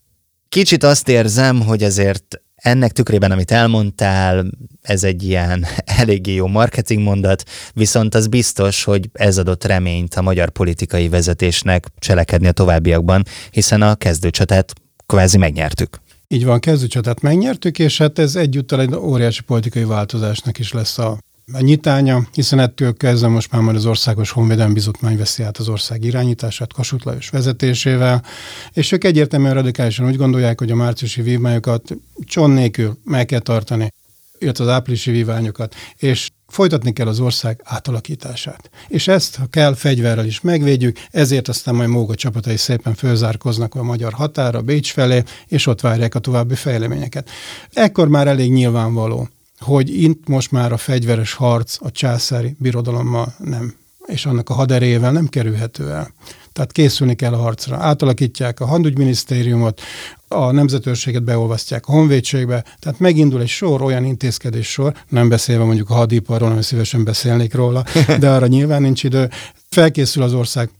Kicsit 0.48 0.84
azt 0.84 1.08
érzem, 1.08 1.60
hogy 1.60 1.82
azért 1.82 2.40
ennek 2.66 2.92
tükrében, 2.92 3.30
amit 3.30 3.50
elmondtál, 3.50 4.50
ez 4.82 5.04
egy 5.04 5.22
ilyen 5.22 5.66
eléggé 6.00 6.34
jó 6.34 6.46
marketing 6.46 7.02
mondat, 7.02 7.42
viszont 7.74 8.14
az 8.14 8.26
biztos, 8.26 8.84
hogy 8.84 9.08
ez 9.12 9.38
adott 9.38 9.64
reményt 9.64 10.14
a 10.14 10.22
magyar 10.22 10.50
politikai 10.50 11.08
vezetésnek 11.08 11.86
cselekedni 11.98 12.46
a 12.46 12.52
továbbiakban, 12.52 13.22
hiszen 13.50 13.82
a 13.82 13.94
kezdőcsatát 13.94 14.72
kvázi 15.06 15.38
megnyertük. 15.38 16.00
Így 16.28 16.44
van, 16.44 16.60
kezdőcsatát 16.60 17.20
megnyertük, 17.20 17.78
és 17.78 17.98
hát 17.98 18.18
ez 18.18 18.36
egyúttal 18.36 18.80
egy 18.80 18.94
óriási 18.94 19.42
politikai 19.42 19.84
változásnak 19.84 20.58
is 20.58 20.72
lesz 20.72 20.98
a 20.98 21.18
a 21.52 21.60
nyitánya, 21.60 22.22
hiszen 22.32 22.58
ettől 22.58 22.96
kezdve 22.96 23.28
most 23.28 23.52
már 23.52 23.62
majd 23.62 23.76
az 23.76 23.86
Országos 23.86 24.30
Honvédelmi 24.30 24.72
Bizottmány 24.72 25.16
veszi 25.16 25.42
át 25.42 25.56
az 25.56 25.68
ország 25.68 26.04
irányítását 26.04 26.72
Kossuth 26.72 27.06
Lajos 27.06 27.28
vezetésével, 27.28 28.24
és 28.72 28.92
ők 28.92 29.04
egyértelműen 29.04 29.54
radikálisan 29.54 30.06
úgy 30.06 30.16
gondolják, 30.16 30.58
hogy 30.58 30.70
a 30.70 30.74
márciusi 30.74 31.22
vívmányokat 31.22 31.96
cson 32.24 32.50
nélkül 32.50 32.98
meg 33.04 33.26
kell 33.26 33.40
tartani, 33.40 33.92
illetve 34.38 34.64
az 34.64 34.70
áprilisi 34.70 35.10
víványokat, 35.10 35.74
és 35.96 36.30
folytatni 36.46 36.92
kell 36.92 37.06
az 37.06 37.20
ország 37.20 37.60
átalakítását. 37.64 38.70
És 38.88 39.08
ezt, 39.08 39.36
ha 39.36 39.46
kell, 39.46 39.74
fegyverrel 39.74 40.26
is 40.26 40.40
megvédjük, 40.40 40.98
ezért 41.10 41.48
aztán 41.48 41.74
majd 41.74 41.88
Móga 41.88 42.14
csapatai 42.14 42.56
szépen 42.56 42.94
fölzárkoznak 42.94 43.74
a 43.74 43.82
magyar 43.82 44.12
határa, 44.12 44.62
Bécs 44.62 44.92
felé, 44.92 45.22
és 45.48 45.66
ott 45.66 45.80
várják 45.80 46.14
a 46.14 46.18
további 46.18 46.54
fejleményeket. 46.54 47.30
Ekkor 47.72 48.08
már 48.08 48.26
elég 48.26 48.52
nyilvánvaló, 48.52 49.28
hogy 49.58 50.02
itt 50.02 50.28
most 50.28 50.50
már 50.50 50.72
a 50.72 50.76
fegyveres 50.76 51.32
harc 51.32 51.76
a 51.80 51.90
császári 51.90 52.56
birodalommal 52.58 53.34
nem, 53.38 53.74
és 54.06 54.26
annak 54.26 54.50
a 54.50 54.54
haderével 54.54 55.12
nem 55.12 55.26
kerülhető 55.26 55.90
el. 55.90 56.12
Tehát 56.52 56.72
készülni 56.72 57.14
kell 57.14 57.32
a 57.32 57.36
harcra. 57.36 57.76
Átalakítják 57.76 58.60
a 58.60 58.66
handügyminisztériumot, 58.66 59.80
a 60.28 60.50
nemzetőrséget 60.50 61.22
beolvasztják 61.22 61.86
a 61.86 61.92
honvédségbe, 61.92 62.64
tehát 62.78 62.98
megindul 62.98 63.40
egy 63.40 63.48
sor 63.48 63.82
olyan 63.82 64.04
intézkedés 64.04 64.70
sor, 64.70 64.94
nem 65.08 65.28
beszélve 65.28 65.64
mondjuk 65.64 65.90
a 65.90 65.94
hadiparról, 65.94 66.48
nem 66.48 66.60
szívesen 66.60 67.04
beszélnék 67.04 67.54
róla, 67.54 67.84
de 68.20 68.30
arra 68.30 68.46
nyilván 68.46 68.82
nincs 68.82 69.04
idő. 69.04 69.30
Felkészül 69.68 70.22
az 70.22 70.34
ország 70.34 70.70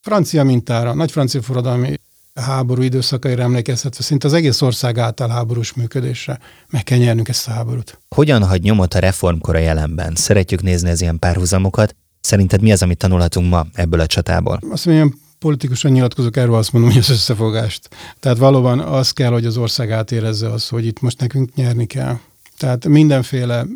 francia 0.00 0.44
mintára, 0.44 0.94
nagy 0.94 1.10
francia 1.10 1.42
forradalmi 1.42 2.00
háború 2.40 2.82
időszakaira 2.82 3.42
emlékezhetve, 3.42 4.02
szinte 4.02 4.26
az 4.26 4.32
egész 4.32 4.60
ország 4.60 4.98
által 4.98 5.28
háborús 5.28 5.72
működésre. 5.72 6.38
Meg 6.70 6.82
kell 6.82 6.98
nyernünk 6.98 7.28
ezt 7.28 7.48
a 7.48 7.50
háborút. 7.50 7.98
Hogyan 8.14 8.44
hagy 8.44 8.62
nyomot 8.62 8.94
a 8.94 8.98
reformkor 8.98 9.56
a 9.56 9.58
jelenben? 9.58 10.14
Szeretjük 10.14 10.62
nézni 10.62 10.90
az 10.90 11.00
ilyen 11.00 11.18
párhuzamokat. 11.18 11.96
Szerinted 12.20 12.62
mi 12.62 12.72
az, 12.72 12.82
amit 12.82 12.98
tanulhatunk 12.98 13.50
ma 13.50 13.66
ebből 13.72 14.00
a 14.00 14.06
csatából? 14.06 14.60
Azt 14.70 14.86
mondjam, 14.86 15.20
politikusan 15.38 15.92
nyilatkozok 15.92 16.36
erről, 16.36 16.54
azt 16.54 16.72
mondom, 16.72 16.90
hogy 16.90 17.00
az 17.00 17.10
összefogást. 17.10 17.88
Tehát 18.20 18.38
valóban 18.38 18.78
az 18.78 19.10
kell, 19.10 19.30
hogy 19.30 19.46
az 19.46 19.56
ország 19.56 19.90
átérezze 19.90 20.50
az, 20.50 20.68
hogy 20.68 20.86
itt 20.86 21.00
most 21.00 21.20
nekünk 21.20 21.54
nyerni 21.54 21.86
kell. 21.86 22.18
Tehát 22.58 22.86
mindenféle 22.86 23.66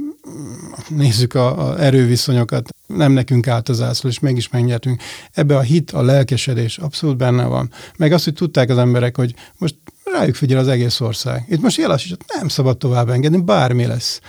nézzük 0.88 1.35
a, 1.35 1.68
a 1.68 1.80
erőviszonyokat, 1.80 2.68
nem 2.87 3.12
nekünk 3.12 3.49
állt 3.49 3.68
az 3.68 3.83
ászló, 3.83 4.09
és 4.09 4.18
mégis 4.18 4.49
megnyertünk. 4.49 5.02
Ebbe 5.33 5.57
a 5.57 5.61
hit, 5.61 5.90
a 5.90 6.02
lelkesedés 6.02 6.78
abszolút 6.78 7.16
benne 7.16 7.45
van. 7.45 7.71
Meg 7.97 8.12
azt, 8.12 8.25
hogy 8.25 8.35
tudták 8.35 8.71
az 8.71 8.78
emberek, 8.78 9.16
hogy 9.16 9.35
most 9.59 9.75
rájuk 10.12 10.35
figyel 10.35 10.59
az 10.59 10.68
egész 10.68 11.00
ország. 11.00 11.45
Itt 11.49 11.61
most 11.61 11.76
jelas, 11.76 12.14
nem 12.38 12.49
szabad 12.49 12.78
tovább 12.78 13.09
engedni, 13.09 13.40
bármi 13.40 13.87
lesz. 13.87 14.21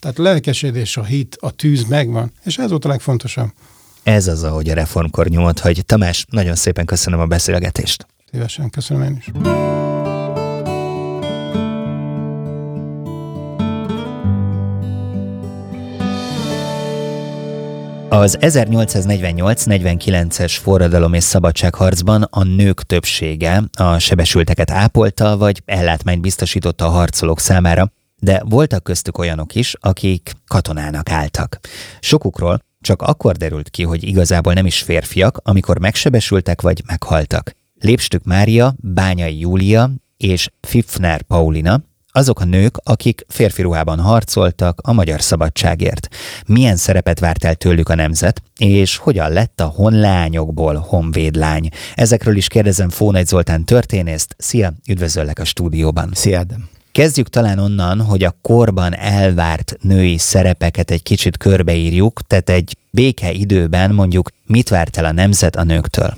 Tehát 0.00 0.18
a 0.18 0.22
lelkesedés, 0.22 0.96
a 0.96 1.04
hit, 1.04 1.36
a 1.40 1.50
tűz 1.50 1.84
megvan, 1.84 2.32
és 2.44 2.58
ez 2.58 2.70
volt 2.70 2.84
a 2.84 2.88
legfontosabb. 2.88 3.48
Ez 4.02 4.26
az, 4.26 4.42
ahogy 4.42 4.68
a 4.68 4.74
reformkor 4.74 5.28
nyomott, 5.28 5.58
hogy 5.58 5.84
Tamás, 5.86 6.26
nagyon 6.30 6.54
szépen 6.54 6.84
köszönöm 6.84 7.20
a 7.20 7.26
beszélgetést. 7.26 8.06
Szívesen, 8.30 8.70
köszönöm 8.70 9.02
én 9.02 9.16
is. 9.16 9.30
Az 18.18 18.38
1848-49-es 18.40 20.56
forradalom 20.62 21.14
és 21.14 21.24
szabadságharcban 21.24 22.22
a 22.22 22.42
nők 22.42 22.82
többsége 22.82 23.62
a 23.78 23.98
sebesülteket 23.98 24.70
ápolta 24.70 25.36
vagy 25.36 25.62
ellátmányt 25.64 26.20
biztosította 26.20 26.84
a 26.84 26.90
harcolók 26.90 27.40
számára, 27.40 27.92
de 28.16 28.42
voltak 28.44 28.82
köztük 28.82 29.18
olyanok 29.18 29.54
is, 29.54 29.74
akik 29.80 30.32
katonának 30.46 31.10
álltak. 31.10 31.60
Sokukról 32.00 32.60
csak 32.80 33.02
akkor 33.02 33.36
derült 33.36 33.70
ki, 33.70 33.82
hogy 33.82 34.04
igazából 34.04 34.52
nem 34.52 34.66
is 34.66 34.82
férfiak, 34.82 35.40
amikor 35.42 35.78
megsebesültek 35.78 36.60
vagy 36.60 36.82
meghaltak. 36.86 37.52
Lépstük 37.74 38.24
Mária, 38.24 38.74
Bányai 38.80 39.38
Júlia 39.38 39.90
és 40.16 40.48
Fifner 40.60 41.22
Paulina 41.22 41.82
azok 42.18 42.40
a 42.40 42.44
nők, 42.44 42.76
akik 42.82 43.24
férfi 43.28 43.62
ruhában 43.62 44.00
harcoltak 44.00 44.80
a 44.82 44.92
magyar 44.92 45.22
szabadságért. 45.22 46.08
Milyen 46.46 46.76
szerepet 46.76 47.18
várt 47.18 47.44
el 47.44 47.54
tőlük 47.54 47.88
a 47.88 47.94
nemzet, 47.94 48.42
és 48.56 48.96
hogyan 48.96 49.32
lett 49.32 49.60
a 49.60 49.64
honlányokból 49.64 50.74
honvédlány? 50.74 51.68
Ezekről 51.94 52.36
is 52.36 52.48
kérdezem 52.48 52.88
Fónagy 52.88 53.26
Zoltán 53.26 53.64
történészt. 53.64 54.34
Szia, 54.38 54.72
üdvözöllek 54.88 55.38
a 55.38 55.44
stúdióban. 55.44 56.10
Szia, 56.12 56.38
Adam. 56.38 56.68
Kezdjük 56.92 57.28
talán 57.28 57.58
onnan, 57.58 58.00
hogy 58.00 58.24
a 58.24 58.36
korban 58.42 58.96
elvárt 58.96 59.76
női 59.80 60.18
szerepeket 60.18 60.90
egy 60.90 61.02
kicsit 61.02 61.36
körbeírjuk, 61.36 62.20
tehát 62.26 62.50
egy 62.50 62.76
béke 62.90 63.32
időben 63.32 63.94
mondjuk 63.94 64.30
mit 64.46 64.68
várt 64.68 64.96
el 64.96 65.04
a 65.04 65.12
nemzet 65.12 65.56
a 65.56 65.62
nőktől? 65.62 66.16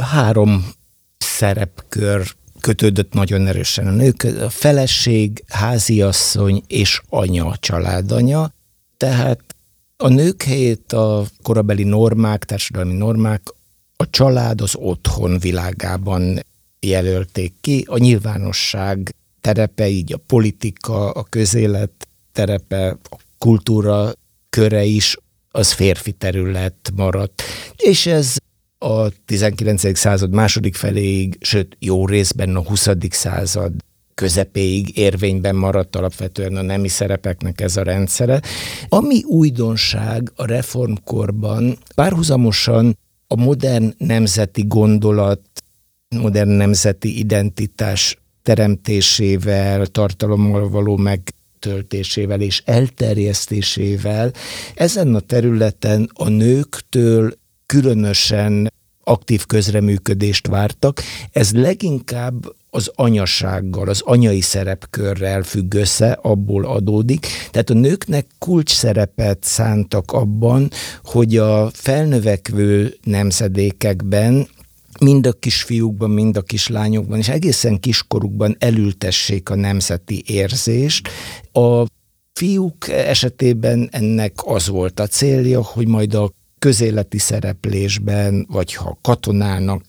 Három 0.00 0.66
szerepkör 1.18 2.34
kötődött 2.60 3.12
nagyon 3.12 3.46
erősen 3.46 3.86
a 3.86 3.90
nők, 3.90 4.22
a 4.22 4.50
feleség, 4.50 5.44
háziasszony 5.48 6.62
és 6.66 7.00
anya, 7.08 7.56
családanya. 7.60 8.52
Tehát 8.96 9.40
a 9.96 10.08
nők 10.08 10.42
helyét 10.42 10.92
a 10.92 11.24
korabeli 11.42 11.84
normák, 11.84 12.44
társadalmi 12.44 12.94
normák 12.94 13.42
a 13.96 14.10
család 14.10 14.60
az 14.60 14.74
otthon 14.74 15.38
világában 15.38 16.44
jelölték 16.80 17.52
ki, 17.60 17.84
a 17.88 17.98
nyilvánosság 17.98 19.14
terepe, 19.40 19.88
így 19.88 20.12
a 20.12 20.20
politika, 20.26 21.10
a 21.10 21.22
közélet 21.22 22.08
terepe, 22.32 22.88
a 22.88 23.16
kultúra 23.38 24.12
köre 24.50 24.84
is 24.84 25.16
az 25.50 25.72
férfi 25.72 26.12
terület 26.12 26.92
maradt. 26.94 27.42
És 27.76 28.06
ez 28.06 28.36
a 28.78 29.08
19. 29.24 29.98
század 29.98 30.34
második 30.34 30.74
feléig, 30.74 31.36
sőt 31.40 31.76
jó 31.78 32.06
részben 32.06 32.56
a 32.56 32.62
20. 32.62 32.88
század 33.10 33.72
közepéig 34.14 34.98
érvényben 34.98 35.56
maradt 35.56 35.96
alapvetően 35.96 36.56
a 36.56 36.62
nemi 36.62 36.88
szerepeknek 36.88 37.60
ez 37.60 37.76
a 37.76 37.82
rendszere. 37.82 38.42
Ami 38.88 39.22
újdonság 39.22 40.32
a 40.36 40.46
reformkorban, 40.46 41.78
párhuzamosan 41.94 42.98
a 43.26 43.36
modern 43.36 43.94
nemzeti 43.98 44.64
gondolat, 44.66 45.40
modern 46.08 46.50
nemzeti 46.50 47.18
identitás 47.18 48.18
teremtésével, 48.42 49.86
tartalommal 49.86 50.68
való 50.68 50.96
megtöltésével 50.96 52.40
és 52.40 52.62
elterjesztésével 52.64 54.32
ezen 54.74 55.14
a 55.14 55.20
területen 55.20 56.10
a 56.14 56.28
nőktől 56.28 57.34
különösen 57.66 58.72
aktív 59.04 59.46
közreműködést 59.46 60.46
vártak. 60.46 61.02
Ez 61.32 61.52
leginkább 61.52 62.54
az 62.70 62.90
anyasággal, 62.94 63.88
az 63.88 64.00
anyai 64.04 64.40
szerepkörrel 64.40 65.42
függ 65.42 65.74
össze, 65.74 66.12
abból 66.12 66.64
adódik. 66.64 67.26
Tehát 67.50 67.70
a 67.70 67.74
nőknek 67.74 68.26
kulcs 68.38 68.72
szerepet 68.72 69.38
szántak 69.44 70.12
abban, 70.12 70.70
hogy 71.04 71.36
a 71.36 71.70
felnövekvő 71.72 72.96
nemzedékekben 73.02 74.48
mind 75.00 75.26
a 75.26 75.32
kisfiúkban, 75.32 76.10
mind 76.10 76.36
a 76.36 76.42
kislányokban, 76.42 77.18
és 77.18 77.28
egészen 77.28 77.80
kiskorukban 77.80 78.56
elültessék 78.58 79.50
a 79.50 79.54
nemzeti 79.54 80.22
érzést. 80.26 81.08
A 81.52 81.86
fiúk 82.32 82.88
esetében 82.88 83.88
ennek 83.92 84.32
az 84.44 84.68
volt 84.68 85.00
a 85.00 85.06
célja, 85.06 85.62
hogy 85.62 85.88
majd 85.88 86.14
a 86.14 86.30
közéleti 86.58 87.18
szereplésben, 87.18 88.46
vagy 88.50 88.74
ha 88.74 88.98
katonának 89.02 89.84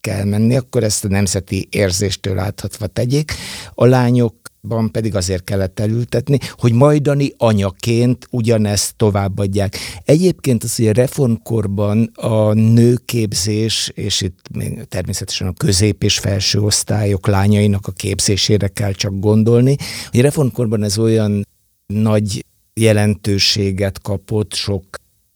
kell 0.00 0.24
menni, 0.24 0.56
akkor 0.56 0.84
ezt 0.84 1.04
a 1.04 1.08
nemzeti 1.08 1.68
érzéstől 1.70 2.34
láthatva 2.34 2.86
tegyék. 2.86 3.32
A 3.74 3.86
lányok 3.86 4.34
ban 4.60 4.90
pedig 4.90 5.14
azért 5.14 5.44
kellett 5.44 5.80
elültetni, 5.80 6.38
hogy 6.56 6.72
majdani 6.72 7.32
anyaként 7.36 8.26
ugyanezt 8.30 8.96
továbbadják. 8.96 9.76
Egyébként 10.04 10.64
az, 10.64 10.76
hogy 10.76 10.86
a 10.86 10.92
reformkorban 10.92 12.10
a 12.14 12.52
nőképzés, 12.52 13.90
és 13.94 14.20
itt 14.20 14.40
még 14.54 14.84
természetesen 14.88 15.46
a 15.46 15.52
közép 15.52 16.02
és 16.02 16.18
felső 16.18 16.60
osztályok 16.60 17.26
lányainak 17.26 17.86
a 17.86 17.92
képzésére 17.92 18.68
kell 18.68 18.92
csak 18.92 19.18
gondolni, 19.18 19.76
hogy 20.10 20.20
reformkorban 20.20 20.82
ez 20.82 20.98
olyan 20.98 21.46
nagy 21.86 22.44
jelentőséget 22.74 24.00
kapott, 24.02 24.54
sok 24.54 24.84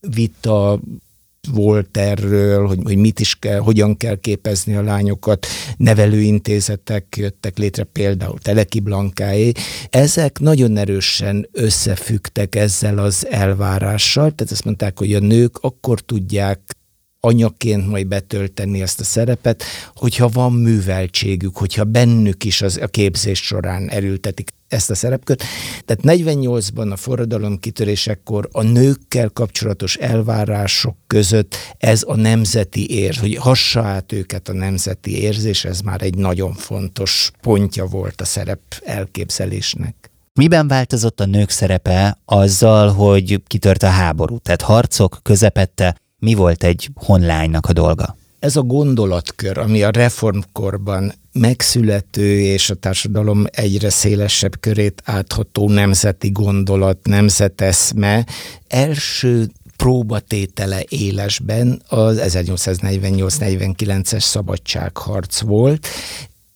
vita, 0.09 0.81
volt 1.51 1.97
erről, 1.97 2.67
hogy, 2.67 2.79
hogy 2.83 2.97
mit 2.97 3.21
is 3.21 3.35
kell, 3.35 3.59
hogyan 3.59 3.97
kell 3.97 4.17
képezni 4.17 4.75
a 4.75 4.83
lányokat, 4.83 5.47
nevelőintézetek 5.77 7.17
jöttek 7.17 7.59
létre, 7.59 7.85
például 7.85 8.39
Teleki 8.39 8.81
Blankáé. 8.81 9.53
Ezek 9.91 10.39
nagyon 10.39 10.77
erősen 10.77 11.49
összefüggtek 11.53 12.55
ezzel 12.55 12.99
az 12.99 13.27
elvárással, 13.31 14.35
tehát 14.35 14.53
azt 14.53 14.65
mondták, 14.65 14.99
hogy 14.99 15.15
a 15.15 15.19
nők 15.19 15.59
akkor 15.61 16.01
tudják 16.01 16.77
anyaként 17.27 17.89
majd 17.89 18.07
betölteni 18.07 18.83
ezt 18.83 19.01
a 19.01 19.05
szerepet, 19.05 19.65
hogyha 19.95 20.29
van 20.29 20.53
műveltségük, 20.53 21.57
hogyha 21.57 21.85
bennük 21.85 22.45
is 22.45 22.63
az, 22.63 22.79
a 22.83 22.87
képzés 22.87 23.43
során 23.43 23.89
erültetik 23.89 24.51
ezt 24.69 24.91
a 24.91 24.95
szerepkört. 24.95 25.45
Tehát 25.85 26.19
48-ban 26.21 26.93
a 26.93 26.97
forradalom 26.97 27.59
kitörésekor 27.59 28.49
a 28.53 28.63
nőkkel 28.63 29.29
kapcsolatos 29.29 29.97
elvárások 29.97 30.97
között 31.07 31.57
ez 31.79 32.03
a 32.07 32.17
nemzeti 32.17 32.91
érzés, 32.91 33.21
hogy 33.21 33.37
hassa 33.37 33.83
át 33.83 34.13
őket 34.13 34.49
a 34.49 34.53
nemzeti 34.53 35.21
érzés, 35.21 35.65
ez 35.65 35.81
már 35.81 36.03
egy 36.03 36.17
nagyon 36.17 36.53
fontos 36.53 37.31
pontja 37.41 37.87
volt 37.87 38.21
a 38.21 38.25
szerep 38.25 38.61
elképzelésnek. 38.85 40.11
Miben 40.35 40.69
változott 40.69 41.21
a 41.21 41.27
nők 41.27 41.51
szerepe 41.51 42.19
azzal, 42.25 42.89
hogy 42.93 43.43
kitört 43.47 43.83
a 43.83 43.89
háború? 43.89 44.39
Tehát 44.39 44.63
harcok 44.63 45.19
közepette 45.23 45.97
mi 46.23 46.35
volt 46.35 46.65
egy 46.65 46.91
honlánynak 46.95 47.67
a 47.67 47.73
dolga? 47.73 48.17
Ez 48.39 48.57
a 48.57 48.63
gondolatkör, 48.63 49.59
ami 49.59 49.83
a 49.83 49.91
reformkorban 49.91 51.13
megszülető 51.33 52.41
és 52.41 52.71
a 52.71 52.75
társadalom 52.75 53.45
egyre 53.51 53.91
szélesebb 53.91 54.61
körét 54.61 55.03
átható 55.05 55.69
nemzeti 55.69 56.31
gondolat, 56.31 56.99
nemzeteszme 57.03 58.27
első 58.69 59.51
próbatétele 59.77 60.85
élesben 60.89 61.83
az 61.89 62.21
1848-49-es 62.23 64.23
szabadságharc 64.23 65.41
volt, 65.41 65.87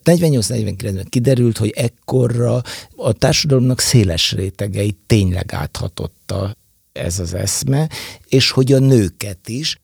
48-49-ben 0.05 1.07
kiderült, 1.09 1.59
hogy 1.59 1.73
ekkorra 1.77 2.63
a 2.97 3.13
társadalomnak 3.13 3.81
széles 3.81 4.33
rétegeit 4.33 4.97
tényleg 5.07 5.53
áthatotta 5.53 6.57
ez 6.97 7.19
az 7.19 7.35
eszme, 7.35 7.89
és 8.29 8.51
hogy 8.51 8.73
a 8.73 8.79
nőket 8.79 9.49
is. 9.49 9.81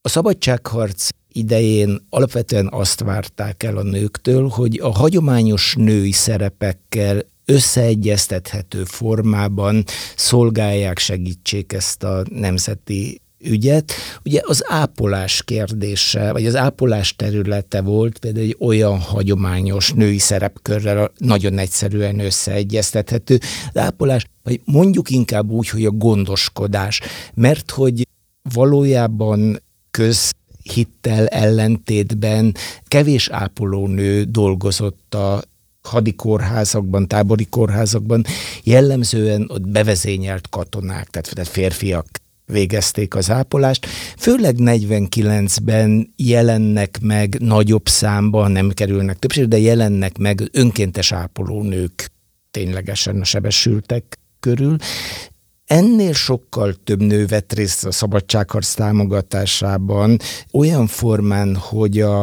A 0.00 0.08
szabadságharc 0.08 1.08
idején 1.32 2.06
alapvetően 2.10 2.68
azt 2.72 3.00
várták 3.00 3.62
el 3.62 3.76
a 3.76 3.82
nőktől, 3.82 4.48
hogy 4.48 4.80
a 4.82 4.88
hagyományos 4.88 5.74
női 5.78 6.12
szerepekkel 6.12 7.22
összeegyeztethető 7.44 8.84
formában 8.84 9.84
szolgálják, 10.16 10.98
segítsék 10.98 11.72
ezt 11.72 12.02
a 12.02 12.24
nemzeti 12.30 13.20
ügyet. 13.38 13.92
Ugye 14.24 14.40
az 14.44 14.62
ápolás 14.66 15.42
kérdése, 15.42 16.32
vagy 16.32 16.46
az 16.46 16.56
ápolás 16.56 17.16
területe 17.16 17.80
volt 17.80 18.18
például 18.18 18.44
egy 18.44 18.56
olyan 18.60 18.98
hagyományos 18.98 19.92
női 19.92 20.18
szerepkörrel 20.18 21.12
nagyon 21.18 21.58
egyszerűen 21.58 22.18
összeegyeztethető. 22.18 23.38
Az 23.72 23.80
ápolás, 23.80 24.26
vagy 24.42 24.60
mondjuk 24.64 25.10
inkább 25.10 25.50
úgy, 25.50 25.68
hogy 25.68 25.84
a 25.84 25.90
gondoskodás, 25.90 27.00
mert 27.34 27.70
hogy 27.70 28.08
valójában 28.52 29.62
köz 29.90 30.32
hittel 30.62 31.26
ellentétben 31.26 32.54
kevés 32.88 33.28
ápolónő 33.28 34.24
dolgozott 34.24 35.14
a 35.14 35.42
hadikórházakban, 35.82 37.08
tábori 37.08 37.46
kórházakban, 37.46 38.24
jellemzően 38.62 39.44
ott 39.48 39.68
bevezényelt 39.68 40.48
katonák, 40.48 41.08
tehát 41.08 41.48
férfiak 41.48 42.06
végezték 42.46 43.14
az 43.14 43.30
ápolást. 43.30 43.86
Főleg 44.18 44.54
49-ben 44.58 46.12
jelennek 46.16 46.98
meg 47.00 47.36
nagyobb 47.40 47.88
számban, 47.88 48.50
nem 48.50 48.70
kerülnek 48.70 49.18
többség, 49.18 49.48
de 49.48 49.58
jelennek 49.58 50.18
meg 50.18 50.48
önkéntes 50.52 51.12
ápolónők 51.12 52.10
ténylegesen 52.50 53.20
a 53.20 53.24
sebesültek 53.24 54.18
körül. 54.40 54.76
Ennél 55.66 56.12
sokkal 56.12 56.74
több 56.84 57.02
nő 57.02 57.26
vett 57.26 57.52
részt 57.52 57.84
a 57.84 57.90
szabadságharc 57.90 58.74
támogatásában, 58.74 60.18
olyan 60.52 60.86
formán, 60.86 61.56
hogy 61.56 62.00
a, 62.00 62.22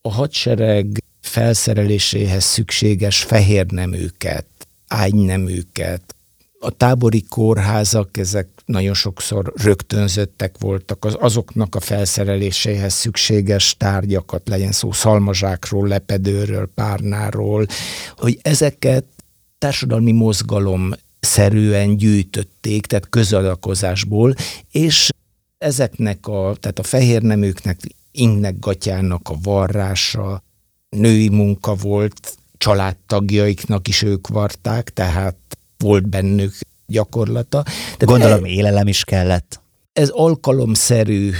a 0.00 0.12
hadsereg 0.12 1.02
felszereléséhez 1.20 2.44
szükséges 2.44 3.22
fehérneműket, 3.22 4.46
ágyneműket, 4.88 6.14
a 6.58 6.70
tábori 6.70 7.24
kórházak, 7.28 8.16
ezek 8.16 8.48
nagyon 8.70 8.94
sokszor 8.94 9.52
rögtönzöttek 9.56 10.54
voltak, 10.58 11.04
az, 11.04 11.16
azoknak 11.18 11.74
a 11.74 11.80
felszereléséhez 11.80 12.92
szükséges 12.92 13.76
tárgyakat, 13.76 14.48
legyen 14.48 14.72
szó 14.72 14.92
szalmazsákról, 14.92 15.88
lepedőről, 15.88 16.70
párnáról, 16.74 17.66
hogy 18.16 18.38
ezeket 18.42 19.04
társadalmi 19.58 20.12
mozgalom 20.12 20.90
szerűen 21.20 21.96
gyűjtötték, 21.96 22.86
tehát 22.86 23.08
közalakozásból, 23.08 24.34
és 24.70 25.08
ezeknek 25.58 26.26
a, 26.26 26.54
tehát 26.60 26.78
a 26.78 26.82
fehérneműknek, 26.82 27.80
ingnek, 28.10 28.58
gatyának 28.58 29.28
a 29.28 29.36
varrása, 29.42 30.42
női 30.96 31.28
munka 31.28 31.74
volt, 31.74 32.34
családtagjaiknak 32.56 33.88
is 33.88 34.02
ők 34.02 34.28
varták, 34.28 34.90
tehát 34.90 35.36
volt 35.78 36.08
bennük 36.08 36.52
gyakorlata. 36.90 37.62
Tehát 37.62 38.04
Gondolom 38.04 38.44
élelem 38.44 38.86
is 38.86 39.04
kellett. 39.04 39.60
Ez 39.92 40.08
alkalomszerű 40.08 41.30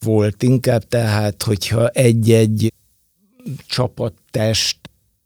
volt 0.00 0.42
inkább, 0.42 0.82
tehát 0.88 1.42
hogyha 1.42 1.88
egy-egy 1.88 2.72
csapattest 3.66 4.78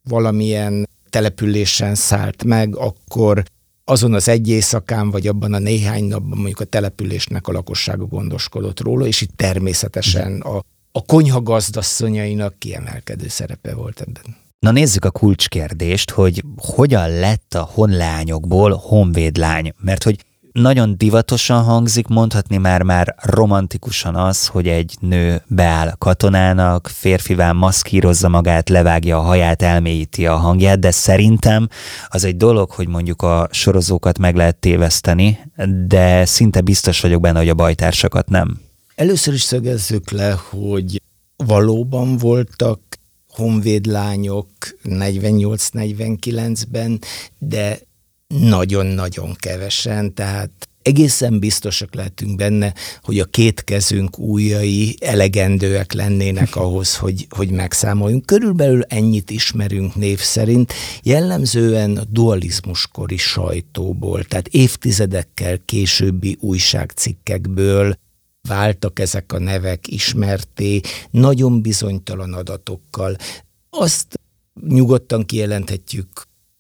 valamilyen 0.03 0.89
településen 1.11 1.95
szállt 1.95 2.45
meg, 2.45 2.77
akkor 2.77 3.43
azon 3.85 4.15
az 4.15 4.29
egy 4.29 4.49
éjszakán, 4.49 5.11
vagy 5.11 5.27
abban 5.27 5.53
a 5.53 5.59
néhány 5.59 6.05
napban 6.05 6.39
mondjuk 6.39 6.61
a 6.61 6.65
településnek 6.65 7.49
a 7.49 7.53
lakossága 7.53 8.05
gondoskodott 8.05 8.81
róla, 8.81 9.07
és 9.07 9.21
itt 9.21 9.37
természetesen 9.37 10.41
a, 10.41 10.65
a 10.93 11.05
konyha 11.05 11.43
gazdasszonyainak 11.43 12.59
kiemelkedő 12.59 13.29
szerepe 13.29 13.75
volt 13.75 14.01
ebben. 14.01 14.37
Na 14.65 14.71
nézzük 14.71 15.05
a 15.05 15.11
kulcskérdést, 15.11 16.11
hogy 16.11 16.45
hogyan 16.57 17.11
lett 17.11 17.55
a 17.55 17.69
honlányokból 17.73 18.73
honvédlány, 18.73 19.73
mert 19.81 20.03
hogy 20.03 20.25
nagyon 20.53 20.97
divatosan 20.97 21.63
hangzik, 21.63 22.07
mondhatni 22.07 22.57
már-már 22.57 23.15
romantikusan 23.23 24.15
az, 24.15 24.47
hogy 24.47 24.69
egy 24.69 24.97
nő 25.01 25.43
beáll 25.47 25.95
katonának, 25.99 26.91
férfivá 26.93 27.53
maszkírozza 27.53 28.29
magát, 28.29 28.69
levágja 28.69 29.19
a 29.19 29.23
haját, 29.23 29.63
elmélyíti 29.63 30.27
a 30.27 30.37
hangját, 30.37 30.79
de 30.79 30.91
szerintem 30.91 31.69
az 32.09 32.25
egy 32.25 32.37
dolog, 32.37 32.71
hogy 32.71 32.89
mondjuk 32.89 33.23
a 33.23 33.49
sorozókat 33.51 34.19
meg 34.19 34.37
lehet 34.37 34.57
téveszteni, 34.57 35.39
de 35.87 36.25
szinte 36.25 36.61
biztos 36.61 37.01
vagyok 37.01 37.21
benne, 37.21 37.39
hogy 37.39 37.49
a 37.49 37.55
bajtársakat 37.55 38.29
nem. 38.29 38.61
Először 38.95 39.35
is 39.35 39.43
szögezzük 39.43 40.11
le, 40.11 40.37
hogy 40.51 41.03
valóban 41.37 42.17
voltak 42.17 42.81
honvédlányok 43.35 44.49
48-49-ben, 44.85 47.01
de 47.39 47.79
nagyon-nagyon 48.27 49.35
kevesen, 49.39 50.15
tehát 50.15 50.69
egészen 50.85 51.39
biztosak 51.39 51.95
lehetünk 51.95 52.37
benne, 52.37 52.75
hogy 53.03 53.19
a 53.19 53.25
két 53.25 53.65
kezünk 53.65 54.19
újai 54.19 54.97
elegendőek 55.01 55.93
lennének 55.93 56.57
ahhoz, 56.65 56.97
hogy, 56.97 57.27
hogy 57.31 57.51
megszámoljunk. 57.51 58.27
Körülbelül 58.27 58.83
ennyit 58.83 59.31
ismerünk 59.31 59.95
név 59.95 60.19
szerint, 60.19 60.73
jellemzően 61.03 61.97
a 61.97 62.05
dualizmuskori 62.11 63.17
sajtóból, 63.17 64.25
tehát 64.25 64.49
évtizedekkel 64.49 65.59
későbbi 65.65 66.37
újságcikkekből 66.41 67.95
váltak 68.49 68.99
ezek 68.99 69.33
a 69.33 69.39
nevek 69.39 69.89
ismerté, 69.89 70.81
nagyon 71.11 71.63
bizonytalan 71.63 72.33
adatokkal. 72.33 73.17
Azt 73.71 74.21
nyugodtan 74.69 75.25
kijelenthetjük, 75.25 76.09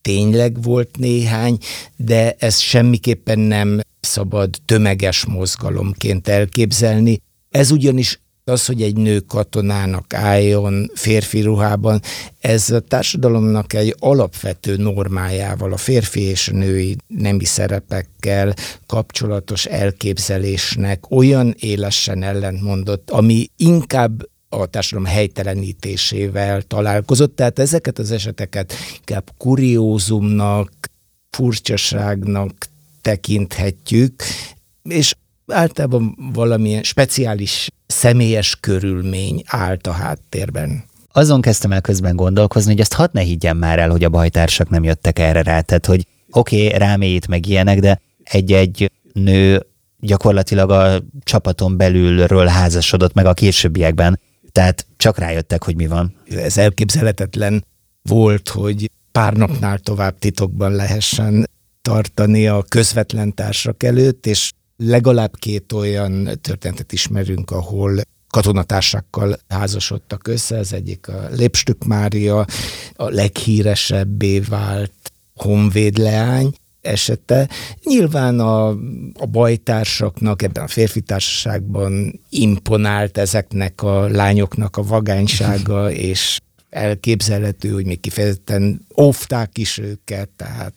tényleg 0.00 0.62
volt 0.62 0.96
néhány, 0.96 1.58
de 1.96 2.32
ez 2.38 2.58
semmiképpen 2.58 3.38
nem 3.38 3.80
szabad 4.00 4.56
tömeges 4.64 5.24
mozgalomként 5.24 6.28
elképzelni. 6.28 7.20
Ez 7.50 7.70
ugyanis 7.70 8.20
Az, 8.46 8.66
hogy 8.66 8.82
egy 8.82 8.96
nő 8.96 9.20
katonának 9.20 10.14
álljon 10.14 10.90
férfi 10.94 11.40
ruhában, 11.40 12.00
ez 12.40 12.70
a 12.70 12.80
társadalomnak 12.80 13.72
egy 13.72 13.94
alapvető 13.98 14.76
normájával, 14.76 15.72
a 15.72 15.76
férfi 15.76 16.20
és 16.20 16.48
női 16.48 16.96
nemi 17.06 17.44
szerepekkel 17.44 18.54
kapcsolatos 18.86 19.64
elképzelésnek 19.64 21.10
olyan 21.10 21.54
élesen 21.58 22.22
ellentmondott, 22.22 23.10
ami 23.10 23.46
inkább 23.56 24.28
a 24.48 24.66
társadalom 24.66 25.10
helytelenítésével 25.10 26.62
találkozott, 26.62 27.36
tehát 27.36 27.58
ezeket 27.58 27.98
az 27.98 28.10
eseteket 28.10 28.72
inkább 28.98 29.30
kuriózumnak, 29.38 30.70
furcsaságnak 31.30 32.66
tekinthetjük, 33.00 34.22
és 34.82 35.14
általában 35.46 36.30
valamilyen 36.32 36.82
speciális 36.82 37.68
személyes 37.94 38.56
körülmény 38.60 39.42
állt 39.46 39.86
a 39.86 39.92
háttérben. 39.92 40.84
Azon 41.12 41.40
kezdtem 41.40 41.72
el 41.72 41.80
közben 41.80 42.16
gondolkozni, 42.16 42.70
hogy 42.70 42.80
ezt 42.80 42.92
hadd 42.92 43.08
ne 43.12 43.20
higgyem 43.20 43.56
már 43.56 43.78
el, 43.78 43.90
hogy 43.90 44.04
a 44.04 44.08
bajtársak 44.08 44.68
nem 44.68 44.84
jöttek 44.84 45.18
erre 45.18 45.42
rá. 45.42 45.60
Tehát, 45.60 45.86
hogy 45.86 46.06
oké, 46.30 46.66
okay, 46.66 46.78
rámélyít 46.78 47.28
meg 47.28 47.46
ilyenek, 47.46 47.80
de 47.80 48.00
egy-egy 48.22 48.90
nő 49.12 49.66
gyakorlatilag 50.00 50.70
a 50.70 51.02
csapaton 51.22 51.76
belülről 51.76 52.46
házasodott 52.46 53.14
meg 53.14 53.26
a 53.26 53.34
későbbiekben. 53.34 54.20
Tehát 54.52 54.86
csak 54.96 55.18
rájöttek, 55.18 55.64
hogy 55.64 55.76
mi 55.76 55.86
van. 55.86 56.16
Ez 56.28 56.58
elképzelhetetlen 56.58 57.64
volt, 58.02 58.48
hogy 58.48 58.90
pár 59.12 59.32
napnál 59.32 59.78
tovább 59.78 60.18
titokban 60.18 60.72
lehessen 60.72 61.48
tartani 61.82 62.48
a 62.48 62.62
közvetlen 62.68 63.34
társak 63.34 63.82
előtt, 63.82 64.26
és 64.26 64.52
legalább 64.76 65.36
két 65.36 65.72
olyan 65.72 66.38
történetet 66.40 66.92
ismerünk, 66.92 67.50
ahol 67.50 68.00
katonatársakkal 68.28 69.38
házasodtak 69.48 70.28
össze, 70.28 70.58
az 70.58 70.72
egyik 70.72 71.08
a 71.08 71.28
Lépstük 71.36 71.84
Mária, 71.84 72.46
a 72.94 73.08
leghíresebbé 73.08 74.38
vált 74.38 75.12
honvéd 75.34 75.98
leány, 75.98 76.54
esete. 76.80 77.48
Nyilván 77.84 78.40
a, 78.40 78.68
a 79.18 79.26
bajtársaknak 79.30 80.42
ebben 80.42 80.64
a 80.64 80.68
férfi 80.68 81.00
társaságban 81.00 82.20
imponált 82.28 83.18
ezeknek 83.18 83.82
a 83.82 84.08
lányoknak 84.08 84.76
a 84.76 84.82
vagánysága, 84.82 85.92
és 86.10 86.38
elképzelhető, 86.70 87.70
hogy 87.70 87.86
még 87.86 88.00
kifejezetten 88.00 88.86
óvták 89.00 89.58
is 89.58 89.78
őket, 89.78 90.28
tehát 90.28 90.74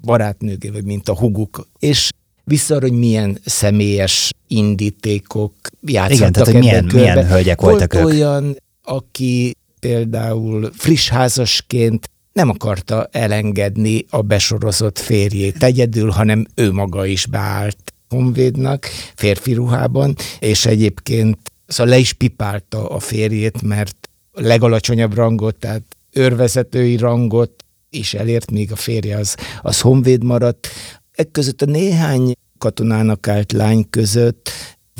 barátnőké, 0.00 0.68
vagy 0.68 0.84
mint 0.84 1.08
a 1.08 1.16
huguk. 1.16 1.68
És 1.78 2.10
vissza 2.46 2.80
hogy 2.80 2.92
milyen 2.92 3.38
személyes 3.44 4.30
indítékok 4.46 5.54
játszottak 5.80 6.18
Igen, 6.18 6.32
tehát, 6.32 6.48
hogy 6.48 6.58
milyen, 6.58 6.84
milyen 6.84 7.26
hölgyek 7.26 7.60
voltak 7.60 7.92
Volt 7.92 8.04
ők. 8.04 8.12
olyan, 8.12 8.56
aki 8.82 9.56
például 9.80 10.70
friss 10.76 11.08
házasként 11.08 12.10
nem 12.32 12.48
akarta 12.48 13.08
elengedni 13.12 14.04
a 14.10 14.22
besorozott 14.22 14.98
férjét 14.98 15.62
egyedül, 15.62 16.10
hanem 16.10 16.46
ő 16.54 16.72
maga 16.72 17.06
is 17.06 17.26
beállt 17.26 17.92
honvédnak, 18.08 18.86
férfi 19.14 19.52
ruhában, 19.52 20.16
és 20.38 20.66
egyébként 20.66 21.38
szóval 21.66 21.92
le 21.92 21.98
is 21.98 22.12
pipálta 22.12 22.88
a 22.88 22.98
férjét, 22.98 23.62
mert 23.62 24.10
legalacsonyabb 24.32 25.14
rangot, 25.14 25.56
tehát 25.56 25.82
őrvezetői 26.12 26.96
rangot 26.96 27.64
is 27.90 28.14
elért, 28.14 28.50
míg 28.50 28.72
a 28.72 28.76
férje 28.76 29.16
az, 29.16 29.36
az 29.62 29.80
honvéd 29.80 30.24
maradt. 30.24 30.68
Ekközött 31.16 31.32
között 31.32 31.62
a 31.62 31.78
néhány 31.78 32.32
katonának 32.58 33.28
állt 33.28 33.52
lány 33.52 33.90
között 33.90 34.50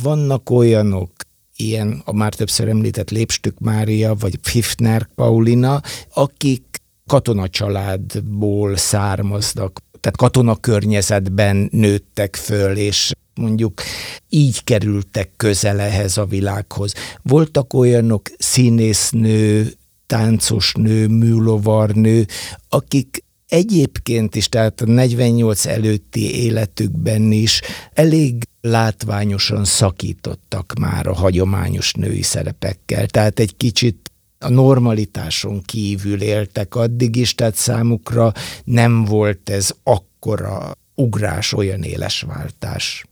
vannak 0.03 0.51
olyanok, 0.51 1.11
ilyen 1.57 2.03
a 2.05 2.13
már 2.13 2.35
többször 2.35 2.69
említett 2.69 3.11
Lépstük 3.11 3.59
Mária, 3.59 4.15
vagy 4.15 4.37
Pfiffner 4.37 5.09
Paulina, 5.15 5.83
akik 6.15 6.81
katonacsaládból 7.07 8.77
származnak, 8.77 9.81
tehát 10.01 10.17
katonakörnyezetben 10.17 11.69
nőttek 11.73 12.37
föl, 12.37 12.77
és 12.77 13.13
mondjuk 13.35 13.83
így 14.29 14.65
kerültek 14.65 15.31
közel 15.37 15.81
ehhez 15.81 16.17
a 16.17 16.25
világhoz. 16.25 16.93
Voltak 17.23 17.75
olyanok 17.75 18.31
színésznő, 18.39 19.73
táncosnő, 20.07 21.07
műlovarnő, 21.07 22.27
akik 22.69 23.25
egyébként 23.49 24.35
is, 24.35 24.49
tehát 24.49 24.81
a 24.81 24.85
48 24.85 25.67
előtti 25.67 26.45
életükben 26.45 27.33
is 27.33 27.61
elég 27.93 28.49
látványosan 28.61 29.65
szakítottak 29.65 30.73
már 30.81 31.07
a 31.07 31.15
hagyományos 31.15 31.93
női 31.93 32.23
szerepekkel. 32.23 33.07
Tehát 33.07 33.39
egy 33.39 33.57
kicsit 33.57 34.11
a 34.39 34.49
normalitáson 34.49 35.63
kívül 35.63 36.23
éltek 36.23 36.75
addig 36.75 37.17
is, 37.17 37.35
tehát 37.35 37.55
számukra 37.55 38.33
nem 38.65 39.05
volt 39.05 39.51
ez 39.51 39.71
akkora 39.83 40.73
ugrás, 40.95 41.53
olyan 41.53 41.83
éles 41.83 42.21
váltás. 42.21 43.05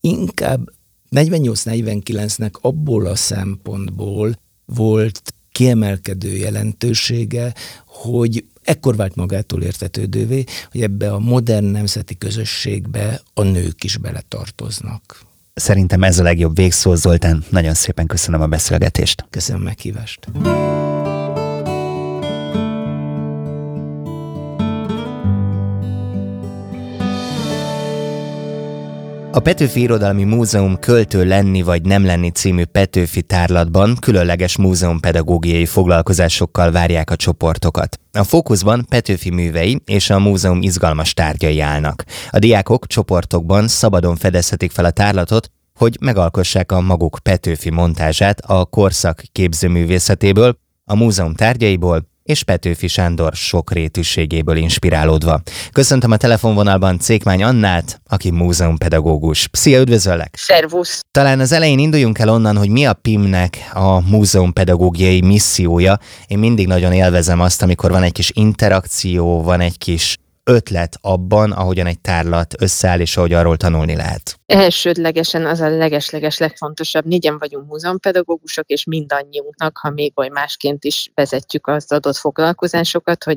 Inkább 0.00 0.70
48-49-nek 1.10 2.52
abból 2.60 3.06
a 3.06 3.14
szempontból 3.14 4.38
volt 4.64 5.34
kiemelkedő 5.58 6.36
jelentősége, 6.36 7.54
hogy 7.86 8.44
ekkor 8.62 8.96
vált 8.96 9.14
magától 9.14 9.62
értetődővé, 9.62 10.44
hogy 10.70 10.82
ebbe 10.82 11.12
a 11.12 11.18
modern 11.18 11.64
nemzeti 11.64 12.18
közösségbe 12.18 13.20
a 13.34 13.42
nők 13.42 13.84
is 13.84 13.96
beletartoznak. 13.96 15.20
Szerintem 15.54 16.02
ez 16.02 16.18
a 16.18 16.22
legjobb 16.22 16.56
végszó, 16.56 16.94
Zoltán. 16.94 17.44
Nagyon 17.50 17.74
szépen 17.74 18.06
köszönöm 18.06 18.40
a 18.40 18.46
beszélgetést. 18.46 19.24
Köszönöm 19.30 19.60
a 19.60 19.64
meghívást. 19.64 20.28
A 29.38 29.40
Petőfi 29.40 29.80
Irodalmi 29.80 30.24
Múzeum 30.24 30.78
Költő 30.78 31.24
lenni 31.24 31.62
vagy 31.62 31.82
nem 31.82 32.04
lenni 32.04 32.30
című 32.30 32.64
Petőfi 32.64 33.22
tárlatban 33.22 33.96
különleges 34.00 34.56
múzeumpedagógiai 34.56 35.66
foglalkozásokkal 35.66 36.70
várják 36.70 37.10
a 37.10 37.16
csoportokat. 37.16 38.00
A 38.12 38.24
fókuszban 38.24 38.86
Petőfi 38.88 39.30
művei 39.30 39.82
és 39.84 40.10
a 40.10 40.18
múzeum 40.18 40.62
izgalmas 40.62 41.14
tárgyai 41.14 41.60
állnak. 41.60 42.04
A 42.30 42.38
diákok 42.38 42.86
csoportokban 42.86 43.68
szabadon 43.68 44.16
fedezhetik 44.16 44.70
fel 44.70 44.84
a 44.84 44.90
tárlatot, 44.90 45.50
hogy 45.74 45.96
megalkossák 46.00 46.72
a 46.72 46.80
maguk 46.80 47.18
Petőfi 47.22 47.70
montázsát 47.70 48.40
a 48.40 48.64
korszak 48.64 49.22
képzőművészetéből, 49.32 50.58
a 50.84 50.94
múzeum 50.94 51.34
tárgyaiból 51.34 52.07
és 52.28 52.42
Petőfi 52.42 52.86
Sándor 52.86 53.32
sokrétűségéből 53.32 54.56
inspirálódva. 54.56 55.40
Köszöntöm 55.72 56.10
a 56.10 56.16
telefonvonalban 56.16 56.98
Cékmány 56.98 57.42
Annát, 57.42 58.00
aki 58.06 58.30
múzeumpedagógus. 58.30 59.48
Szia, 59.52 59.80
üdvözöllek! 59.80 60.34
Szervusz! 60.36 61.00
Talán 61.10 61.40
az 61.40 61.52
elején 61.52 61.78
induljunk 61.78 62.18
el 62.18 62.28
onnan, 62.28 62.56
hogy 62.56 62.68
mi 62.68 62.86
a 62.86 62.92
PIM-nek 62.92 63.70
a 63.74 64.00
múzeumpedagógiai 64.00 65.20
missziója. 65.20 65.98
Én 66.26 66.38
mindig 66.38 66.66
nagyon 66.66 66.92
élvezem 66.92 67.40
azt, 67.40 67.62
amikor 67.62 67.90
van 67.90 68.02
egy 68.02 68.12
kis 68.12 68.30
interakció, 68.34 69.42
van 69.42 69.60
egy 69.60 69.78
kis 69.78 70.16
ötlet 70.48 70.98
abban, 71.00 71.52
ahogyan 71.52 71.86
egy 71.86 72.00
tárlat 72.00 72.62
összeáll, 72.62 73.00
és 73.00 73.16
ahogy 73.16 73.32
arról 73.32 73.56
tanulni 73.56 73.96
lehet? 73.96 74.40
Elsődlegesen 74.46 75.46
az 75.46 75.60
a 75.60 75.68
legesleges 75.68 76.38
legfontosabb. 76.38 77.04
Négyen 77.04 77.38
vagyunk 77.38 77.68
múzeumpedagógusok, 77.68 78.68
és 78.68 78.84
mindannyiunknak, 78.84 79.78
ha 79.78 79.90
még 79.90 80.12
oly 80.16 80.28
másként 80.28 80.84
is 80.84 81.10
vezetjük 81.14 81.66
az 81.66 81.92
adott 81.92 82.16
foglalkozásokat, 82.16 83.24
hogy 83.24 83.36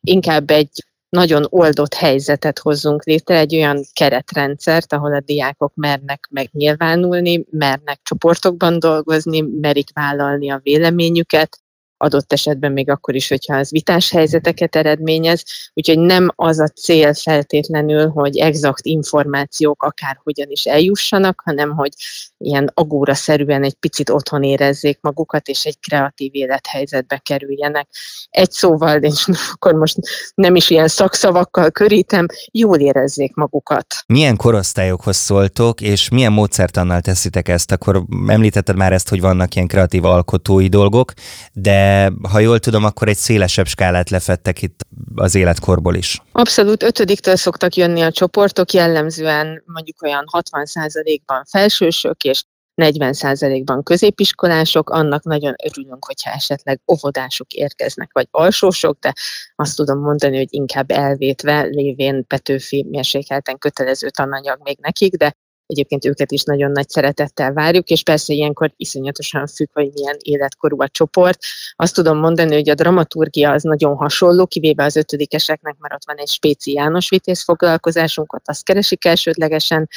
inkább 0.00 0.50
egy 0.50 0.84
nagyon 1.08 1.46
oldott 1.48 1.94
helyzetet 1.94 2.58
hozzunk 2.58 3.04
létre, 3.04 3.38
egy 3.38 3.54
olyan 3.54 3.84
keretrendszert, 3.92 4.92
ahol 4.92 5.14
a 5.14 5.20
diákok 5.20 5.72
mernek 5.74 6.28
megnyilvánulni, 6.30 7.44
mernek 7.50 8.00
csoportokban 8.02 8.78
dolgozni, 8.78 9.40
merik 9.40 9.88
vállalni 9.92 10.50
a 10.50 10.60
véleményüket, 10.62 11.58
adott 11.96 12.32
esetben 12.32 12.72
még 12.72 12.90
akkor 12.90 13.14
is, 13.14 13.28
hogyha 13.28 13.56
az 13.56 13.70
vitás 13.70 14.10
helyzeteket 14.10 14.76
eredményez. 14.76 15.44
Úgyhogy 15.74 15.98
nem 15.98 16.28
az 16.34 16.58
a 16.58 16.68
cél 16.68 17.14
feltétlenül, 17.14 18.08
hogy 18.08 18.36
exakt 18.36 18.86
információk 18.86 19.82
akárhogyan 19.82 20.50
is 20.50 20.64
eljussanak, 20.64 21.42
hanem 21.44 21.70
hogy 21.70 21.92
ilyen 22.38 22.70
agóra-szerűen 22.74 23.64
egy 23.64 23.74
picit 23.74 24.10
otthon 24.10 24.42
érezzék 24.42 24.98
magukat, 25.00 25.48
és 25.48 25.64
egy 25.64 25.78
kreatív 25.80 26.34
élethelyzetbe 26.34 27.18
kerüljenek. 27.18 27.88
Egy 28.30 28.50
szóval, 28.50 28.98
és 29.02 29.26
akkor 29.52 29.72
most 29.72 29.96
nem 30.34 30.54
is 30.54 30.70
ilyen 30.70 30.88
szakszavakkal 30.88 31.70
körítem, 31.70 32.26
jól 32.50 32.78
érezzék 32.78 33.34
magukat. 33.34 33.86
Milyen 34.06 34.36
korosztályokhoz 34.36 35.16
szóltok, 35.16 35.80
és 35.80 36.08
milyen 36.08 36.32
módszertannal 36.32 37.00
teszitek 37.00 37.48
ezt? 37.48 37.72
Akkor 37.72 38.04
említetted 38.26 38.76
már 38.76 38.92
ezt, 38.92 39.08
hogy 39.08 39.20
vannak 39.20 39.54
ilyen 39.54 39.68
kreatív 39.68 40.04
alkotói 40.04 40.68
dolgok, 40.68 41.12
de 41.52 41.85
ha 42.30 42.38
jól 42.38 42.58
tudom, 42.58 42.84
akkor 42.84 43.08
egy 43.08 43.16
szélesebb 43.16 43.66
skálát 43.66 44.10
lefettek 44.10 44.62
itt 44.62 44.80
az 45.14 45.34
életkorból 45.34 45.94
is. 45.94 46.22
Abszolút, 46.32 46.82
ötödiktől 46.82 47.36
szoktak 47.36 47.74
jönni 47.74 48.00
a 48.00 48.12
csoportok, 48.12 48.72
jellemzően 48.72 49.62
mondjuk 49.66 50.02
olyan 50.02 50.24
60%-ban 50.32 51.44
felsősök, 51.44 52.24
és 52.24 52.42
40%-ban 52.82 53.82
középiskolások, 53.82 54.90
annak 54.90 55.24
nagyon 55.24 55.54
örülünk, 55.64 56.04
hogyha 56.04 56.30
esetleg 56.30 56.80
óvodások 56.92 57.52
érkeznek, 57.52 58.10
vagy 58.12 58.26
alsósok, 58.30 58.98
de 59.00 59.12
azt 59.56 59.76
tudom 59.76 59.98
mondani, 59.98 60.36
hogy 60.36 60.48
inkább 60.50 60.90
elvétve, 60.90 61.62
lévén 61.62 62.26
Petőfi 62.26 62.86
mérsékelten 62.90 63.58
kötelező 63.58 64.10
tananyag 64.10 64.58
még 64.62 64.78
nekik, 64.80 65.16
de 65.16 65.36
Egyébként 65.66 66.04
őket 66.04 66.32
is 66.32 66.42
nagyon 66.42 66.70
nagy 66.70 66.88
szeretettel 66.88 67.52
várjuk, 67.52 67.88
és 67.88 68.02
persze 68.02 68.32
ilyenkor 68.32 68.72
iszonyatosan 68.76 69.46
függ, 69.46 69.68
hogy 69.72 69.90
milyen 69.94 70.16
életkorú 70.18 70.82
a 70.82 70.88
csoport. 70.88 71.38
Azt 71.76 71.94
tudom 71.94 72.18
mondani, 72.18 72.54
hogy 72.54 72.68
a 72.68 72.74
dramaturgia 72.74 73.50
az 73.50 73.62
nagyon 73.62 73.96
hasonló, 73.96 74.46
kivéve 74.46 74.84
az 74.84 74.96
ötödikeseknek, 74.96 75.76
mert 75.78 75.94
ott 75.94 76.06
van 76.06 76.16
egy 76.16 76.28
spéci 76.28 76.72
János 76.72 77.08
Vitéz 77.08 77.42
foglalkozásunk, 77.42 78.32
ott 78.32 78.48
azt 78.48 78.64
keresik 78.64 79.04
elsődlegesen, 79.04 79.88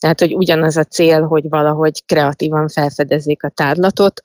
tehát, 0.00 0.20
hogy 0.20 0.34
ugyanaz 0.34 0.76
a 0.76 0.84
cél, 0.84 1.22
hogy 1.22 1.48
valahogy 1.48 2.04
kreatívan 2.04 2.68
felfedezzék 2.68 3.42
a 3.42 3.48
tárlatot, 3.48 4.22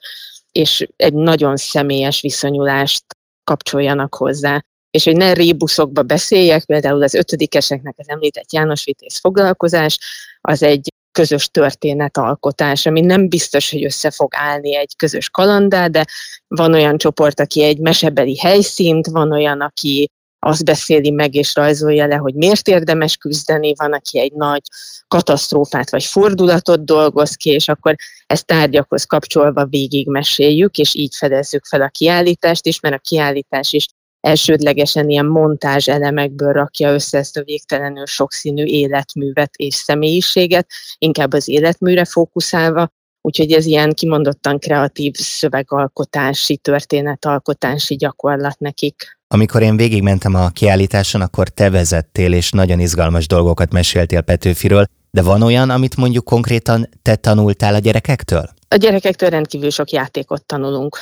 és 0.52 0.88
egy 0.96 1.14
nagyon 1.14 1.58
személyes 1.58 2.22
viszonyulást 2.22 3.04
kapcsoljanak 3.44 4.16
hozzá. 4.16 4.66
És 4.92 5.04
hogy 5.04 5.16
ne 5.16 5.34
rébuszokba 5.34 6.02
beszéljek, 6.04 6.66
például 6.66 7.04
az 7.04 7.14
ötödikeseknek 7.14 7.96
az 7.98 8.10
említett 8.10 8.54
János 8.54 8.84
Vitéz 8.84 9.20
foglalkozás, 9.20 9.98
az 10.42 10.64
egy 10.64 10.90
közös 11.12 11.48
történetalkotás, 11.48 12.86
ami 12.86 13.02
nem 13.02 13.30
biztos, 13.30 13.72
hogy 13.72 13.86
össze 13.86 14.12
fog 14.12 14.32
állni 14.36 14.76
egy 14.76 14.96
közös 14.96 15.30
kalandá, 15.30 15.88
de 15.88 16.06
van 16.48 16.74
olyan 16.74 16.98
csoport, 16.98 17.40
aki 17.40 17.64
egy 17.64 17.80
mesebeli 17.80 18.38
helyszínt, 18.38 19.08
van 19.08 19.32
olyan, 19.32 19.62
aki 19.62 20.10
azt 20.46 20.66
beszéli 20.66 21.12
meg 21.12 21.36
és 21.36 21.56
rajzolja 21.56 22.08
le, 22.08 22.16
hogy 22.16 22.34
miért 22.34 22.68
érdemes 22.68 23.18
küzdeni, 23.18 23.74
van, 23.76 23.94
aki 23.94 24.20
egy 24.20 24.34
nagy 24.34 24.62
katasztrófát 25.08 25.90
vagy 25.90 26.04
fordulatot 26.04 26.86
dolgoz 26.86 27.36
ki, 27.36 27.50
és 27.50 27.68
akkor 27.68 27.96
ezt 28.26 28.46
tárgyakhoz 28.46 29.04
kapcsolva 29.04 29.66
végig 29.66 30.08
meséljük, 30.08 30.78
és 30.78 30.96
így 30.96 31.16
fedezzük 31.16 31.66
fel 31.66 31.82
a 31.82 31.90
kiállítást 31.90 32.66
is, 32.66 32.80
mert 32.80 32.96
a 32.96 33.00
kiállítás 33.00 33.74
is 33.74 33.86
elsődlegesen 34.22 35.10
ilyen 35.10 35.26
montázs 35.26 35.88
elemekből 35.88 36.54
rakja 36.54 36.94
össze 36.94 37.18
ezt 37.18 37.38
a 37.38 37.44
végtelenül 37.44 38.06
sokszínű 38.06 38.64
életművet 38.64 39.56
és 39.56 39.76
személyiséget, 39.76 40.68
inkább 40.98 41.34
az 41.34 41.48
életműre 41.48 42.06
fókuszálva, 42.06 42.90
úgyhogy 43.22 43.52
ez 43.52 43.66
ilyen 43.66 43.94
kimondottan 43.94 44.60
kreatív 44.60 45.14
szövegalkotási, 45.14 46.58
történetalkotási 46.58 47.96
gyakorlat 47.96 48.60
nekik. 48.60 49.20
Amikor 49.28 49.62
én 49.62 49.78
végigmentem 49.78 50.36
a 50.36 50.50
kiállításon, 50.50 51.22
akkor 51.22 51.50
te 51.50 51.70
vezettél, 51.70 52.34
és 52.34 52.52
nagyon 52.52 52.80
izgalmas 52.80 53.28
dolgokat 53.28 53.72
meséltél 53.72 54.22
Petőfiről, 54.22 54.86
de 55.12 55.22
van 55.22 55.42
olyan, 55.42 55.70
amit 55.70 55.96
mondjuk 55.96 56.26
konkrétan 56.26 56.90
te 57.02 57.16
tanultál 57.16 57.76
a 57.76 57.80
gyerekektől? 57.80 58.50
A 58.68 58.76
gyerekektől 58.76 59.30
rendkívül 59.30 59.70
sok 59.70 59.90
játékot 59.90 60.46
tanulunk. 60.46 60.98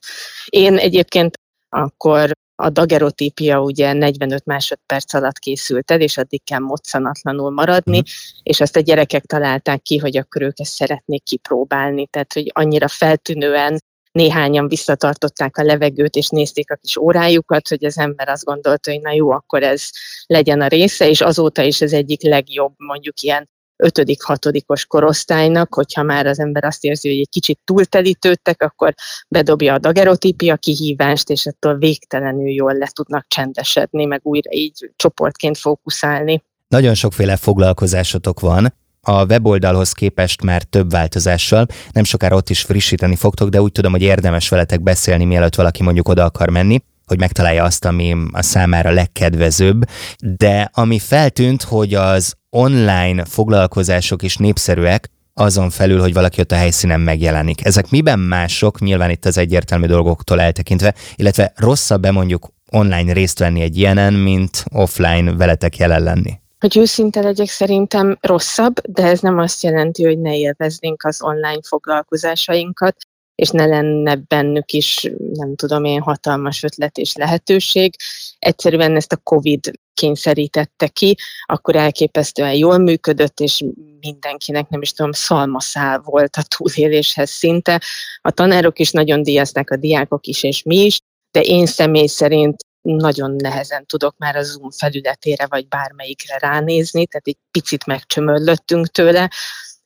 Én 0.46 0.76
egyébként 0.76 1.38
akkor 1.68 2.30
a 2.60 2.70
dagerotípia 2.70 3.60
ugye 3.60 3.92
45 3.92 4.44
másodperc 4.44 5.14
alatt 5.14 5.38
készült 5.38 5.90
el, 5.90 6.00
és 6.00 6.16
addig 6.16 6.44
kell 6.44 6.58
moccanatlanul 6.58 7.50
maradni, 7.50 7.98
uh-huh. 7.98 8.12
és 8.42 8.60
azt 8.60 8.76
a 8.76 8.80
gyerekek 8.80 9.24
találták 9.24 9.82
ki, 9.82 9.98
hogy 9.98 10.16
akkor 10.16 10.42
ők 10.42 10.60
ezt 10.60 10.72
szeretnék 10.72 11.22
kipróbálni, 11.22 12.06
tehát 12.06 12.32
hogy 12.32 12.50
annyira 12.54 12.88
feltűnően 12.88 13.80
néhányan 14.12 14.68
visszatartották 14.68 15.56
a 15.56 15.62
levegőt, 15.62 16.14
és 16.14 16.28
nézték 16.28 16.70
a 16.70 16.76
kis 16.76 16.96
órájukat, 16.96 17.68
hogy 17.68 17.84
az 17.84 17.98
ember 17.98 18.28
azt 18.28 18.44
gondolta, 18.44 18.90
hogy 18.90 19.00
na 19.00 19.12
jó, 19.12 19.30
akkor 19.30 19.62
ez 19.62 19.88
legyen 20.26 20.60
a 20.60 20.66
része, 20.66 21.08
és 21.08 21.20
azóta 21.20 21.62
is 21.62 21.80
az 21.80 21.92
egyik 21.92 22.22
legjobb, 22.22 22.72
mondjuk 22.76 23.20
ilyen 23.20 23.48
ötödik, 23.80 24.22
hatodikos 24.22 24.86
korosztálynak, 24.86 25.74
hogyha 25.74 26.02
már 26.02 26.26
az 26.26 26.40
ember 26.40 26.64
azt 26.64 26.84
érzi, 26.84 27.08
hogy 27.08 27.18
egy 27.18 27.28
kicsit 27.28 27.60
túltelítődtek, 27.64 28.62
akkor 28.62 28.94
bedobja 29.28 29.74
a 29.74 29.78
dagerotípia 29.78 30.56
kihívást, 30.56 31.30
és 31.30 31.44
ettől 31.44 31.78
végtelenül 31.78 32.48
jól 32.48 32.74
le 32.74 32.86
tudnak 32.92 33.24
csendesedni, 33.28 34.04
meg 34.04 34.20
újra 34.22 34.50
így 34.52 34.90
csoportként 34.96 35.58
fókuszálni. 35.58 36.42
Nagyon 36.68 36.94
sokféle 36.94 37.36
foglalkozásotok 37.36 38.40
van, 38.40 38.74
a 39.02 39.24
weboldalhoz 39.24 39.92
képest 39.92 40.42
már 40.42 40.62
több 40.62 40.90
változással. 40.90 41.66
Nem 41.92 42.04
sokára 42.04 42.36
ott 42.36 42.48
is 42.50 42.62
frissíteni 42.62 43.16
fogtok, 43.16 43.48
de 43.48 43.62
úgy 43.62 43.72
tudom, 43.72 43.92
hogy 43.92 44.02
érdemes 44.02 44.48
veletek 44.48 44.82
beszélni, 44.82 45.24
mielőtt 45.24 45.54
valaki 45.54 45.82
mondjuk 45.82 46.08
oda 46.08 46.24
akar 46.24 46.48
menni 46.48 46.82
hogy 47.10 47.18
megtalálja 47.18 47.64
azt, 47.64 47.84
ami 47.84 48.16
a 48.32 48.42
számára 48.42 48.90
legkedvezőbb, 48.90 49.82
de 50.18 50.70
ami 50.74 50.98
feltűnt, 50.98 51.62
hogy 51.62 51.94
az 51.94 52.34
online 52.50 53.24
foglalkozások 53.24 54.22
is 54.22 54.36
népszerűek, 54.36 55.10
azon 55.34 55.70
felül, 55.70 56.00
hogy 56.00 56.12
valaki 56.12 56.40
ott 56.40 56.52
a 56.52 56.56
helyszínen 56.56 57.00
megjelenik. 57.00 57.64
Ezek 57.64 57.90
miben 57.90 58.18
mások, 58.18 58.80
nyilván 58.80 59.10
itt 59.10 59.24
az 59.24 59.38
egyértelmű 59.38 59.86
dolgoktól 59.86 60.40
eltekintve, 60.40 60.94
illetve 61.14 61.52
rosszabb-e 61.56 62.10
mondjuk 62.10 62.48
online 62.70 63.12
részt 63.12 63.38
venni 63.38 63.60
egy 63.60 63.76
ilyenen, 63.76 64.12
mint 64.12 64.64
offline 64.72 65.32
veletek 65.32 65.76
jelen 65.76 66.02
lenni? 66.02 66.38
Hogy 66.58 66.76
őszinte 66.76 67.20
legyek, 67.20 67.48
szerintem 67.48 68.18
rosszabb, 68.20 68.74
de 68.88 69.02
ez 69.02 69.20
nem 69.20 69.38
azt 69.38 69.62
jelenti, 69.62 70.04
hogy 70.04 70.18
ne 70.18 70.36
élveznénk 70.36 71.04
az 71.04 71.22
online 71.22 71.60
foglalkozásainkat 71.62 72.96
és 73.40 73.48
ne 73.50 73.66
lenne 73.66 74.16
bennük 74.16 74.72
is, 74.72 75.10
nem 75.32 75.56
tudom 75.56 75.84
én, 75.84 76.00
hatalmas 76.00 76.62
ötlet 76.62 76.96
és 76.98 77.14
lehetőség. 77.14 77.94
Egyszerűen 78.38 78.96
ezt 78.96 79.12
a 79.12 79.16
COVID 79.16 79.70
kényszerítette 79.94 80.88
ki, 80.88 81.16
akkor 81.46 81.76
elképesztően 81.76 82.54
jól 82.54 82.78
működött, 82.78 83.40
és 83.40 83.64
mindenkinek, 84.00 84.68
nem 84.68 84.82
is 84.82 84.92
tudom, 84.92 85.12
szalmaszál 85.12 85.98
volt 85.98 86.36
a 86.36 86.42
túléléshez 86.56 87.30
szinte. 87.30 87.80
A 88.20 88.30
tanárok 88.30 88.78
is 88.78 88.90
nagyon 88.90 89.22
díjazták, 89.22 89.70
a 89.70 89.76
diákok 89.76 90.26
is, 90.26 90.42
és 90.42 90.62
mi 90.62 90.76
is, 90.76 91.00
de 91.30 91.40
én 91.40 91.66
személy 91.66 92.06
szerint 92.06 92.64
nagyon 92.80 93.36
nehezen 93.36 93.86
tudok 93.86 94.14
már 94.18 94.36
a 94.36 94.42
Zoom 94.42 94.70
felületére 94.70 95.46
vagy 95.46 95.68
bármelyikre 95.68 96.38
ránézni, 96.38 97.06
tehát 97.06 97.26
egy 97.26 97.38
picit 97.50 97.86
megcsömörlöttünk 97.86 98.86
tőle, 98.86 99.30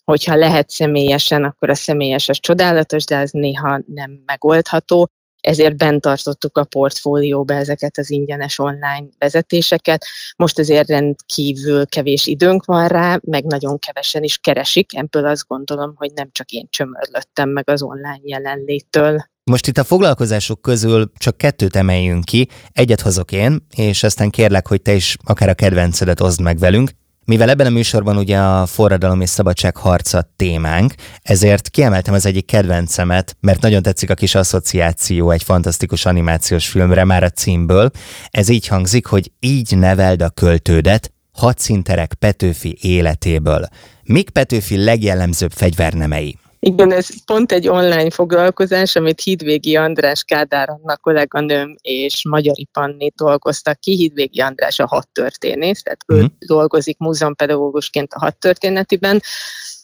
hogyha 0.05 0.35
lehet 0.37 0.71
személyesen, 0.71 1.45
akkor 1.45 1.71
a 1.71 1.75
személyes 1.75 2.29
az 2.29 2.39
csodálatos, 2.41 3.05
de 3.05 3.17
ez 3.17 3.31
néha 3.31 3.81
nem 3.87 4.23
megoldható. 4.27 5.09
Ezért 5.41 5.77
bent 5.77 6.01
tartottuk 6.01 6.59
a 6.59 6.65
portfólióba 6.65 7.55
ezeket 7.55 7.99
az 7.99 8.11
ingyenes 8.11 8.59
online 8.59 9.07
vezetéseket. 9.19 10.05
Most 10.37 10.59
azért 10.59 10.89
rendkívül 10.89 11.87
kevés 11.87 12.27
időnk 12.27 12.65
van 12.65 12.89
rá, 12.89 13.19
meg 13.23 13.45
nagyon 13.45 13.79
kevesen 13.79 14.23
is 14.23 14.39
keresik. 14.39 14.97
Ebből 14.97 15.27
azt 15.27 15.47
gondolom, 15.47 15.93
hogy 15.97 16.13
nem 16.15 16.29
csak 16.33 16.51
én 16.51 16.67
csömörlöttem 16.71 17.49
meg 17.49 17.71
az 17.71 17.83
online 17.83 18.21
jelenléttől. 18.23 19.25
Most 19.51 19.67
itt 19.67 19.79
a 19.79 19.85
foglalkozások 19.85 20.63
közül 20.63 21.11
csak 21.19 21.37
kettőt 21.37 21.77
emeljünk 21.77 22.25
ki, 22.25 22.49
egyet 22.73 23.01
hozok 23.01 23.33
én, 23.33 23.67
és 23.77 24.03
aztán 24.03 24.31
kérlek, 24.31 24.69
hogy 24.69 24.83
te 24.83 24.95
is 24.95 25.17
akár 25.25 25.49
a 25.49 25.55
kedvencedet 25.55 26.21
oszd 26.21 26.41
meg 26.41 26.59
velünk. 26.59 26.91
Mivel 27.27 27.51
ebben 27.51 27.67
a 27.67 27.71
műsorban 27.71 28.17
ugye 28.17 28.39
a 28.39 28.67
forradalom 28.67 29.21
és 29.21 29.29
szabadság 29.29 29.77
harca 29.77 30.33
témánk, 30.37 30.95
ezért 31.23 31.71
kiemeltem 31.71 32.15
az 32.15 32.27
egyik 32.27 32.47
kedvencemet, 32.47 33.37
mert 33.41 33.61
nagyon 33.61 33.83
tetszik 33.83 34.11
a 34.11 34.15
kis 34.15 34.35
asszociáció 34.35 35.31
egy 35.31 35.43
fantasztikus 35.43 36.07
animációs 36.07 36.69
filmre 36.69 37.05
már 37.05 37.23
a 37.23 37.31
címből. 37.31 37.91
Ez 38.31 38.49
így 38.49 38.67
hangzik, 38.67 39.07
hogy 39.07 39.33
így 39.41 39.77
neveld 39.77 40.23
a 40.23 40.31
költődet, 40.31 41.13
hadszinterek 41.33 42.15
Petőfi 42.15 42.79
életéből. 42.81 43.67
Mik 44.03 44.31
Petőfi 44.31 44.85
legjellemzőbb 44.85 45.53
fegyvernemei? 45.53 46.39
Igen, 46.67 46.93
ez 46.93 47.25
pont 47.25 47.53
egy 47.53 47.69
online 47.69 48.11
foglalkozás, 48.11 48.97
amit 48.97 49.21
Hídvégi 49.21 49.77
András 49.77 50.25
Kádár 50.25 50.69
annak 50.71 51.01
kolléganőm 51.01 51.77
és 51.81 52.25
Magyari 52.29 52.69
Panni 52.73 53.13
dolgoztak 53.17 53.81
ki. 53.81 53.97
Hídvégi 53.97 54.41
András 54.41 54.79
a 54.79 54.87
hat 54.87 55.09
történész, 55.09 55.83
tehát 55.83 56.01
mm. 56.13 56.17
ő 56.17 56.21
mhm. 56.21 56.31
dolgozik 56.47 56.99
múzeumpedagógusként 56.99 58.13
a 58.13 58.19
hat 58.19 58.37
történetiben, 58.37 59.21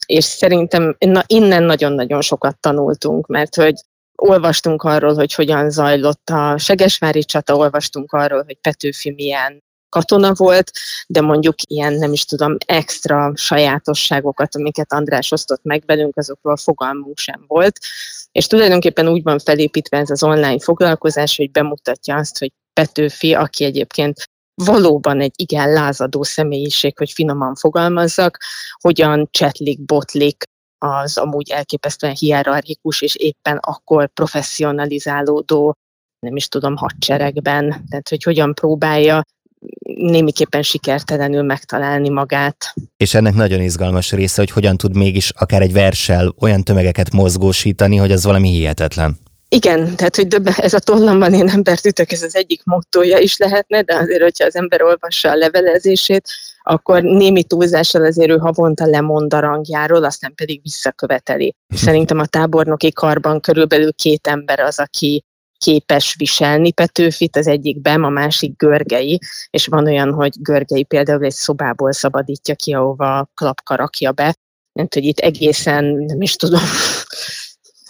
és 0.06 0.24
szerintem 0.24 0.96
na, 0.98 1.22
innen 1.26 1.62
nagyon-nagyon 1.62 2.20
sokat 2.20 2.58
tanultunk, 2.60 3.26
mert 3.26 3.54
hogy 3.54 3.74
olvastunk 4.14 4.82
arról, 4.82 5.14
hogy 5.14 5.34
hogyan 5.34 5.70
zajlott 5.70 6.30
a 6.30 6.58
Segesvári 6.58 7.24
csata, 7.24 7.56
olvastunk 7.56 8.12
arról, 8.12 8.42
hogy 8.44 8.58
Petőfi 8.60 9.10
milyen 9.10 9.62
katona 9.90 10.32
volt, 10.34 10.70
de 11.06 11.20
mondjuk 11.20 11.54
ilyen, 11.66 11.92
nem 11.92 12.12
is 12.12 12.24
tudom, 12.24 12.56
extra 12.66 13.32
sajátosságokat, 13.34 14.56
amiket 14.56 14.92
András 14.92 15.32
osztott 15.32 15.62
meg 15.62 15.82
velünk, 15.86 16.16
azokról 16.16 16.56
fogalmunk 16.56 17.18
sem 17.18 17.44
volt. 17.46 17.78
És 18.32 18.46
tulajdonképpen 18.46 19.08
úgy 19.08 19.22
van 19.22 19.38
felépítve 19.38 19.98
ez 19.98 20.10
az 20.10 20.22
online 20.22 20.60
foglalkozás, 20.60 21.36
hogy 21.36 21.50
bemutatja 21.50 22.16
azt, 22.16 22.38
hogy 22.38 22.52
Petőfi, 22.72 23.34
aki 23.34 23.64
egyébként 23.64 24.24
valóban 24.54 25.20
egy 25.20 25.32
igen 25.36 25.72
lázadó 25.72 26.22
személyiség, 26.22 26.98
hogy 26.98 27.10
finoman 27.10 27.54
fogalmazzak, 27.54 28.38
hogyan 28.80 29.28
csetlik, 29.30 29.84
botlik 29.84 30.42
az 30.78 31.18
amúgy 31.18 31.50
elképesztően 31.50 32.14
hierarchikus 32.14 33.02
és 33.02 33.14
éppen 33.14 33.56
akkor 33.56 34.08
professzionalizálódó 34.08 35.74
nem 36.20 36.36
is 36.36 36.48
tudom, 36.48 36.76
hadseregben, 36.76 37.84
tehát 37.88 38.08
hogy 38.08 38.22
hogyan 38.22 38.54
próbálja 38.54 39.22
némiképpen 39.94 40.62
sikertelenül 40.62 41.42
megtalálni 41.42 42.08
magát. 42.08 42.56
És 42.96 43.14
ennek 43.14 43.34
nagyon 43.34 43.60
izgalmas 43.60 44.12
része, 44.12 44.40
hogy 44.40 44.50
hogyan 44.50 44.76
tud 44.76 44.96
mégis 44.96 45.30
akár 45.30 45.62
egy 45.62 45.72
versel 45.72 46.34
olyan 46.38 46.62
tömegeket 46.62 47.12
mozgósítani, 47.12 47.96
hogy 47.96 48.12
az 48.12 48.24
valami 48.24 48.48
hihetetlen. 48.48 49.18
Igen, 49.52 49.96
tehát 49.96 50.16
hogy 50.16 50.26
döbben, 50.26 50.54
ez 50.56 50.74
a 50.74 50.78
tollamban 50.78 51.34
én 51.34 51.48
embert 51.48 51.86
ütök, 51.86 52.12
ez 52.12 52.22
az 52.22 52.36
egyik 52.36 52.64
mottoja 52.64 53.18
is 53.18 53.36
lehetne, 53.36 53.82
de 53.82 53.94
azért, 53.94 54.22
hogyha 54.22 54.44
az 54.44 54.56
ember 54.56 54.82
olvassa 54.82 55.30
a 55.30 55.34
levelezését, 55.34 56.28
akkor 56.62 57.02
némi 57.02 57.44
túlzással 57.44 58.04
azért 58.04 58.30
ő 58.30 58.36
havonta 58.36 58.86
lemond 58.86 59.34
a 59.34 59.40
rangjáról, 59.40 60.04
aztán 60.04 60.34
pedig 60.34 60.60
visszaköveteli. 60.62 61.54
Szerintem 61.84 62.18
a 62.18 62.26
tábornoki 62.26 62.92
karban 62.92 63.40
körülbelül 63.40 63.92
két 63.92 64.26
ember 64.26 64.60
az, 64.60 64.78
aki 64.78 65.24
képes 65.64 66.14
viselni 66.18 66.72
Petőfit, 66.72 67.36
az 67.36 67.46
egyik 67.46 67.80
Bem, 67.80 68.04
a 68.04 68.08
másik 68.08 68.56
Görgei, 68.56 69.18
és 69.50 69.66
van 69.66 69.86
olyan, 69.86 70.12
hogy 70.12 70.32
Görgei 70.38 70.84
például 70.84 71.24
egy 71.24 71.32
szobából 71.32 71.92
szabadítja 71.92 72.54
ki, 72.54 72.72
ahova 72.72 73.30
klapka 73.34 73.74
rakja 73.74 74.12
be, 74.12 74.34
mert 74.72 74.94
hogy 74.94 75.04
itt 75.04 75.18
egészen, 75.18 75.84
nem 75.84 76.20
is 76.20 76.36
tudom, 76.36 76.60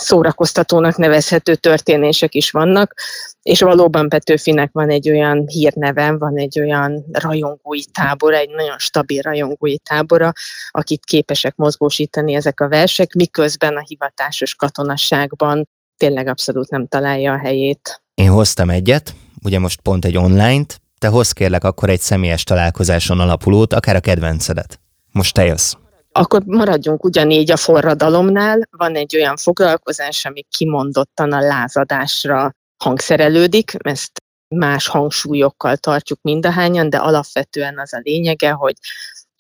szórakoztatónak 0.01 0.97
nevezhető 0.97 1.55
történések 1.55 2.35
is 2.35 2.51
vannak, 2.51 2.95
és 3.43 3.61
valóban 3.61 4.09
Petőfinek 4.09 4.71
van 4.73 4.91
egy 4.91 5.11
olyan 5.11 5.45
hírneve, 5.47 6.17
van 6.17 6.39
egy 6.39 6.61
olyan 6.61 7.05
rajongói 7.13 7.85
tábor, 7.85 8.35
egy 8.35 8.51
nagyon 8.51 8.79
stabil 8.79 9.23
rajongói 9.23 9.79
tábora, 9.79 10.33
akit 10.71 11.05
képesek 11.05 11.57
mozgósítani 11.57 12.35
ezek 12.35 12.61
a 12.61 12.69
versek, 12.69 13.13
miközben 13.13 13.77
a 13.77 13.85
hivatásos 13.87 14.55
katonasságban 14.55 15.69
tényleg 16.01 16.27
abszolút 16.27 16.71
nem 16.71 16.87
találja 16.87 17.33
a 17.33 17.39
helyét. 17.39 18.03
Én 18.15 18.31
hoztam 18.31 18.71
egyet, 18.71 19.15
ugye 19.45 19.59
most 19.59 19.81
pont 19.81 20.05
egy 20.05 20.17
online-t, 20.17 20.81
te 20.99 21.09
hoz 21.09 21.33
kérlek 21.33 21.65
akkor 21.65 21.89
egy 21.91 22.01
személyes 22.01 22.45
találkozáson 22.45 23.21
alapulót, 23.21 23.73
akár 23.73 23.97
a 23.97 24.01
kedvencedet. 24.01 24.81
Most 25.13 25.35
te 25.35 25.45
jössz. 25.45 25.75
Akkor 26.13 26.43
maradjunk 26.47 27.05
ugyanígy 27.05 27.51
a 27.51 27.57
forradalomnál. 27.57 28.69
Van 28.71 28.95
egy 28.95 29.17
olyan 29.17 29.37
foglalkozás, 29.37 30.25
ami 30.25 30.45
kimondottan 30.51 31.33
a 31.33 31.41
lázadásra 31.41 32.55
hangszerelődik, 32.77 33.73
ezt 33.79 34.23
más 34.49 34.89
hangsúlyokkal 34.89 35.77
tartjuk 35.77 36.19
mindahányan, 36.23 36.91
de 36.91 36.97
alapvetően 36.97 37.79
az 37.79 37.93
a 37.93 38.01
lényege, 38.03 38.51
hogy 38.51 38.75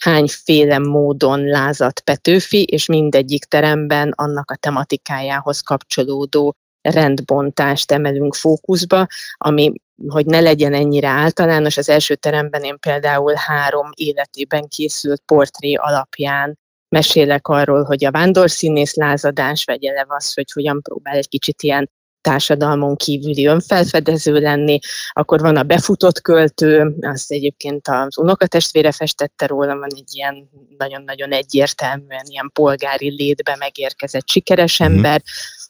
hányféle 0.00 0.78
módon 0.78 1.44
lázadt 1.44 2.00
Petőfi, 2.00 2.62
és 2.62 2.86
mindegyik 2.86 3.44
teremben 3.44 4.12
annak 4.16 4.50
a 4.50 4.56
tematikájához 4.56 5.60
kapcsolódó 5.60 6.56
rendbontást 6.82 7.92
emelünk 7.92 8.34
fókuszba, 8.34 9.06
ami, 9.36 9.72
hogy 10.08 10.26
ne 10.26 10.40
legyen 10.40 10.74
ennyire 10.74 11.08
általános, 11.08 11.76
az 11.76 11.88
első 11.88 12.14
teremben 12.14 12.62
én 12.62 12.78
például 12.78 13.34
három 13.36 13.90
életében 13.94 14.68
készült 14.68 15.22
portré 15.26 15.74
alapján 15.74 16.58
mesélek 16.88 17.48
arról, 17.48 17.82
hogy 17.82 18.04
a 18.04 18.10
vándorszínész 18.10 18.94
lázadás 18.94 19.64
vegye 19.64 19.92
le 19.92 20.04
az, 20.08 20.34
hogy 20.34 20.52
hogyan 20.52 20.82
próbál 20.82 21.16
egy 21.16 21.28
kicsit 21.28 21.62
ilyen 21.62 21.90
társadalmon 22.20 22.96
kívüli 22.96 23.46
önfelfedező 23.46 24.32
lenni, 24.32 24.78
akkor 25.12 25.40
van 25.40 25.56
a 25.56 25.62
befutott 25.62 26.20
költő, 26.20 26.96
azt 27.00 27.30
egyébként 27.30 27.88
az 27.88 28.18
unokatestvére 28.18 28.92
festette 28.92 29.46
róla, 29.46 29.76
van 29.76 29.90
egy 29.94 30.14
ilyen 30.14 30.50
nagyon-nagyon 30.78 31.32
egyértelműen 31.32 32.24
ilyen 32.24 32.50
polgári 32.52 33.10
létbe 33.10 33.56
megérkezett 33.58 34.28
sikeres 34.28 34.82
mm-hmm. 34.82 34.94
ember, 34.94 35.22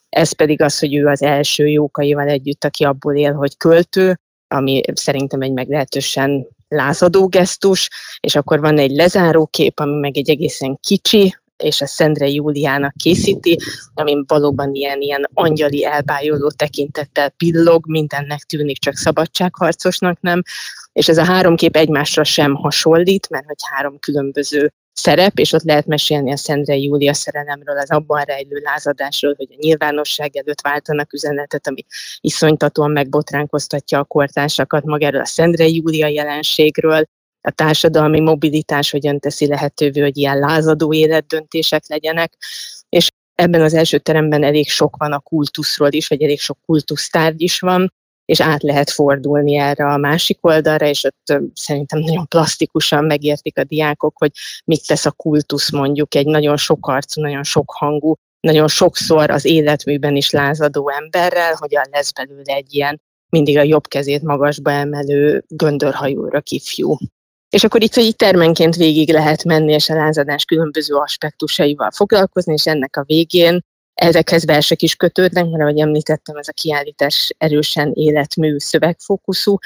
ez 0.08 0.32
pedig 0.32 0.62
az, 0.62 0.78
hogy 0.78 0.94
ő 0.94 1.06
az 1.06 1.22
első 1.22 1.66
jókaival 1.66 2.28
együtt, 2.28 2.64
aki 2.64 2.84
abból 2.84 3.16
él, 3.16 3.32
hogy 3.32 3.56
költő, 3.56 4.20
ami 4.48 4.80
szerintem 4.94 5.40
egy 5.40 5.52
meglehetősen 5.52 6.46
lázadó 6.68 7.26
gesztus, 7.26 7.90
és 8.20 8.36
akkor 8.36 8.60
van 8.60 8.78
egy 8.78 8.90
lezáró 8.90 9.46
kép, 9.46 9.80
ami 9.80 9.98
meg 9.98 10.16
egy 10.16 10.30
egészen 10.30 10.78
kicsi, 10.80 11.34
és 11.62 11.80
a 11.80 11.86
Szendre 11.86 12.28
Júliának 12.28 12.94
készíti, 12.96 13.58
ami 13.94 14.22
valóban 14.26 14.74
ilyen, 14.74 15.00
ilyen 15.00 15.28
angyali 15.34 15.84
elbájoló 15.84 16.50
tekintettel 16.50 17.30
pillog, 17.30 17.86
mindennek 17.86 18.40
tűnik, 18.40 18.78
csak 18.78 18.94
szabadságharcosnak 18.96 20.20
nem, 20.20 20.42
és 20.92 21.08
ez 21.08 21.18
a 21.18 21.24
három 21.24 21.56
kép 21.56 21.76
egymásra 21.76 22.24
sem 22.24 22.54
hasonlít, 22.54 23.28
mert 23.28 23.46
hogy 23.46 23.56
három 23.70 23.98
különböző 23.98 24.72
szerep, 24.92 25.38
és 25.38 25.52
ott 25.52 25.62
lehet 25.62 25.86
mesélni 25.86 26.32
a 26.32 26.36
Szendre 26.36 26.76
Júlia 26.76 27.14
szerelemről, 27.14 27.78
az 27.78 27.90
abban 27.90 28.22
rejlő 28.22 28.60
lázadásról, 28.64 29.34
hogy 29.36 29.48
a 29.50 29.56
nyilvánosság 29.58 30.36
előtt 30.36 30.60
váltanak 30.60 31.12
üzenetet, 31.12 31.66
ami 31.66 31.84
iszonytatóan 32.20 32.90
megbotránkoztatja 32.90 33.98
a 33.98 34.04
kortársakat 34.04 34.84
magáról 34.84 35.20
a 35.20 35.26
Szendre 35.26 35.66
Júlia 35.66 36.06
jelenségről, 36.06 37.04
a 37.42 37.50
társadalmi 37.50 38.20
mobilitás 38.20 38.90
hogyan 38.90 39.18
teszi 39.18 39.46
lehetővé, 39.46 40.00
hogy 40.00 40.16
ilyen 40.16 40.38
lázadó 40.38 40.92
életdöntések 40.92 41.88
legyenek, 41.88 42.32
és 42.88 43.08
ebben 43.34 43.62
az 43.62 43.74
első 43.74 43.98
teremben 43.98 44.44
elég 44.44 44.70
sok 44.70 44.96
van 44.96 45.12
a 45.12 45.18
kultuszról 45.18 45.92
is, 45.92 46.08
vagy 46.08 46.22
elég 46.22 46.40
sok 46.40 46.58
kultusztárgy 46.66 47.40
is 47.40 47.60
van, 47.60 47.92
és 48.24 48.40
át 48.40 48.62
lehet 48.62 48.90
fordulni 48.90 49.56
erre 49.56 49.86
a 49.92 49.96
másik 49.96 50.38
oldalra, 50.40 50.86
és 50.86 51.04
ott 51.04 51.40
szerintem 51.54 51.98
nagyon 51.98 52.26
plastikusan 52.26 53.04
megértik 53.04 53.58
a 53.58 53.64
diákok, 53.64 54.18
hogy 54.18 54.30
mit 54.64 54.86
tesz 54.86 55.06
a 55.06 55.10
kultusz 55.10 55.70
mondjuk 55.70 56.14
egy 56.14 56.26
nagyon 56.26 56.56
sok 56.56 56.86
arcú, 56.86 57.20
nagyon 57.20 57.42
sok 57.42 57.72
hangú, 57.76 58.14
nagyon 58.40 58.68
sokszor 58.68 59.30
az 59.30 59.44
életműben 59.44 60.16
is 60.16 60.30
lázadó 60.30 60.90
emberrel, 60.90 61.54
hogyan 61.54 61.84
lesz 61.90 62.12
belőle 62.12 62.54
egy 62.54 62.74
ilyen 62.74 63.00
mindig 63.28 63.58
a 63.58 63.62
jobb 63.62 63.86
kezét 63.86 64.22
magasba 64.22 64.70
emelő 64.70 65.44
göndörhajóra 65.48 66.40
kifjú. 66.40 66.96
És 67.50 67.64
akkor 67.64 67.82
itt, 67.82 67.94
hogy 67.94 68.04
itt 68.04 68.18
termenként 68.18 68.76
végig 68.76 69.12
lehet 69.12 69.44
menni, 69.44 69.72
és 69.72 69.88
a 69.88 69.94
lázadás 69.94 70.44
különböző 70.44 70.94
aspektusaival 70.94 71.90
foglalkozni, 71.90 72.52
és 72.52 72.66
ennek 72.66 72.96
a 72.96 73.04
végén 73.06 73.60
ezekhez 73.94 74.44
versek 74.44 74.82
is 74.82 74.94
kötődnek, 74.94 75.44
mert 75.44 75.62
ahogy 75.62 75.78
említettem, 75.78 76.36
ez 76.36 76.48
a 76.48 76.52
kiállítás 76.52 77.34
erősen 77.38 77.92
életmű 77.94 78.58
szövegfókuszú, 78.58 79.56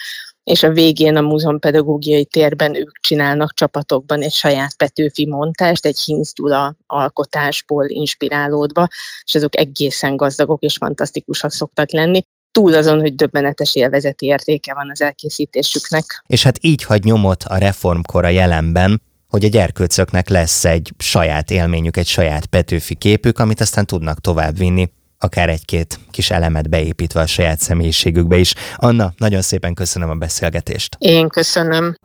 és 0.45 0.63
a 0.63 0.71
végén 0.71 1.17
a 1.17 1.21
múzeum 1.21 1.59
pedagógiai 1.59 2.25
térben 2.25 2.75
ők 2.75 3.01
csinálnak 3.01 3.55
csapatokban 3.55 4.23
egy 4.23 4.33
saját 4.33 4.77
Petőfi 4.77 5.27
montást, 5.27 5.87
egy 5.87 5.99
Hinzdula 5.99 6.77
alkotásból 6.87 7.89
inspirálódva, 7.89 8.89
és 9.25 9.35
azok 9.35 9.57
egészen 9.57 10.17
gazdagok 10.17 10.63
és 10.63 10.77
fantasztikusak 10.77 11.51
szoktak 11.51 11.91
lenni 11.91 12.27
túl 12.55 12.75
azon, 12.75 13.01
hogy 13.01 13.15
döbbenetes 13.15 13.75
élvezeti 13.75 14.27
értéke 14.27 14.75
van 14.75 14.91
az 14.91 15.03
elkészítésüknek. 15.03 16.25
És 16.27 16.43
hát 16.43 16.59
így 16.61 16.83
hagy 16.83 17.05
nyomot 17.05 17.45
a 17.45 17.57
reformkor 17.57 18.25
a 18.25 18.29
jelenben, 18.29 19.03
hogy 19.29 19.45
a 19.45 19.49
gyerkőcöknek 19.49 20.29
lesz 20.29 20.65
egy 20.65 20.93
saját 20.99 21.51
élményük, 21.51 21.97
egy 21.97 22.07
saját 22.07 22.47
Petőfi 22.47 22.95
képük, 22.95 23.39
amit 23.39 23.61
aztán 23.61 23.87
tudnak 23.87 24.21
továbbvinni, 24.21 24.93
akár 25.19 25.49
egy-két 25.49 25.99
kis 26.11 26.31
elemet 26.31 26.69
beépítve 26.69 27.21
a 27.21 27.27
saját 27.27 27.61
személyiségükbe 27.61 28.37
is. 28.37 28.55
Anna, 28.77 29.13
nagyon 29.17 29.43
szépen 29.43 29.75
köszönöm 29.75 30.11
a 30.11 30.15
beszélgetést. 30.15 30.97
Én 30.99 31.29
köszönöm. 31.29 31.97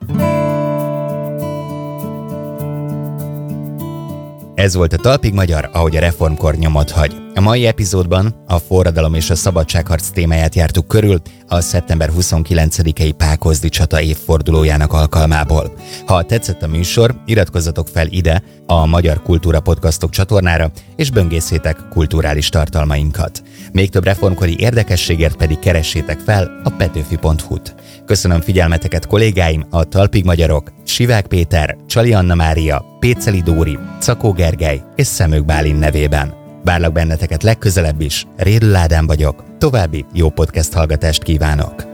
Ez 4.54 4.74
volt 4.74 4.92
a 4.92 4.96
Talpig 4.96 5.34
Magyar, 5.34 5.70
ahogy 5.72 5.96
a 5.96 6.00
reformkor 6.00 6.54
nyomot 6.54 6.90
hagy. 6.90 7.29
A 7.34 7.40
mai 7.40 7.66
epizódban 7.66 8.42
a 8.46 8.58
forradalom 8.58 9.14
és 9.14 9.30
a 9.30 9.34
szabadságharc 9.34 10.08
témáját 10.08 10.54
jártuk 10.54 10.88
körül 10.88 11.20
a 11.48 11.60
szeptember 11.60 12.10
29-i 12.18 13.12
Pákozdi 13.16 13.68
csata 13.68 14.00
évfordulójának 14.00 14.92
alkalmából. 14.92 15.72
Ha 16.06 16.22
tetszett 16.22 16.62
a 16.62 16.66
műsor, 16.66 17.14
iratkozzatok 17.24 17.88
fel 17.88 18.06
ide 18.06 18.42
a 18.66 18.86
Magyar 18.86 19.22
Kultúra 19.22 19.60
Podcastok 19.60 20.10
csatornára, 20.10 20.70
és 20.96 21.10
böngészétek 21.10 21.76
kulturális 21.90 22.48
tartalmainkat. 22.48 23.42
Még 23.72 23.90
több 23.90 24.04
reformkori 24.04 24.56
érdekességért 24.58 25.36
pedig 25.36 25.58
keressétek 25.58 26.18
fel 26.18 26.60
a 26.64 26.70
petőfi.hu-t. 26.70 27.74
Köszönöm 28.06 28.40
figyelmeteket 28.40 29.06
kollégáim, 29.06 29.66
a 29.70 29.84
Talpig 29.84 30.24
Magyarok, 30.24 30.72
Sivák 30.84 31.26
Péter, 31.26 31.76
Csali 31.86 32.12
Anna 32.12 32.34
Mária, 32.34 32.84
Péceli 33.00 33.40
Dóri, 33.40 33.78
Cakó 34.00 34.32
Gergely 34.32 34.82
és 34.94 35.06
Szemők 35.06 35.44
Bálin 35.44 35.76
nevében. 35.76 36.39
Várlak 36.64 36.92
benneteket 36.92 37.42
legközelebb 37.42 38.00
is, 38.00 38.26
Rédl 38.36 38.74
Ádám 38.74 39.06
vagyok, 39.06 39.44
további 39.58 40.04
jó 40.12 40.28
podcast 40.28 40.72
hallgatást 40.72 41.22
kívánok! 41.22 41.84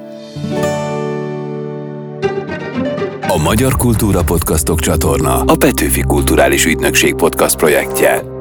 A 3.29 3.39
Magyar 3.43 3.77
Kultúra 3.77 4.23
Podcastok 4.25 4.81
csatorna 4.81 5.41
a 5.41 5.57
Petőfi 5.57 6.01
Kulturális 6.01 6.65
Ügynökség 6.65 7.15
podcast 7.15 7.57
projektje. 7.57 8.36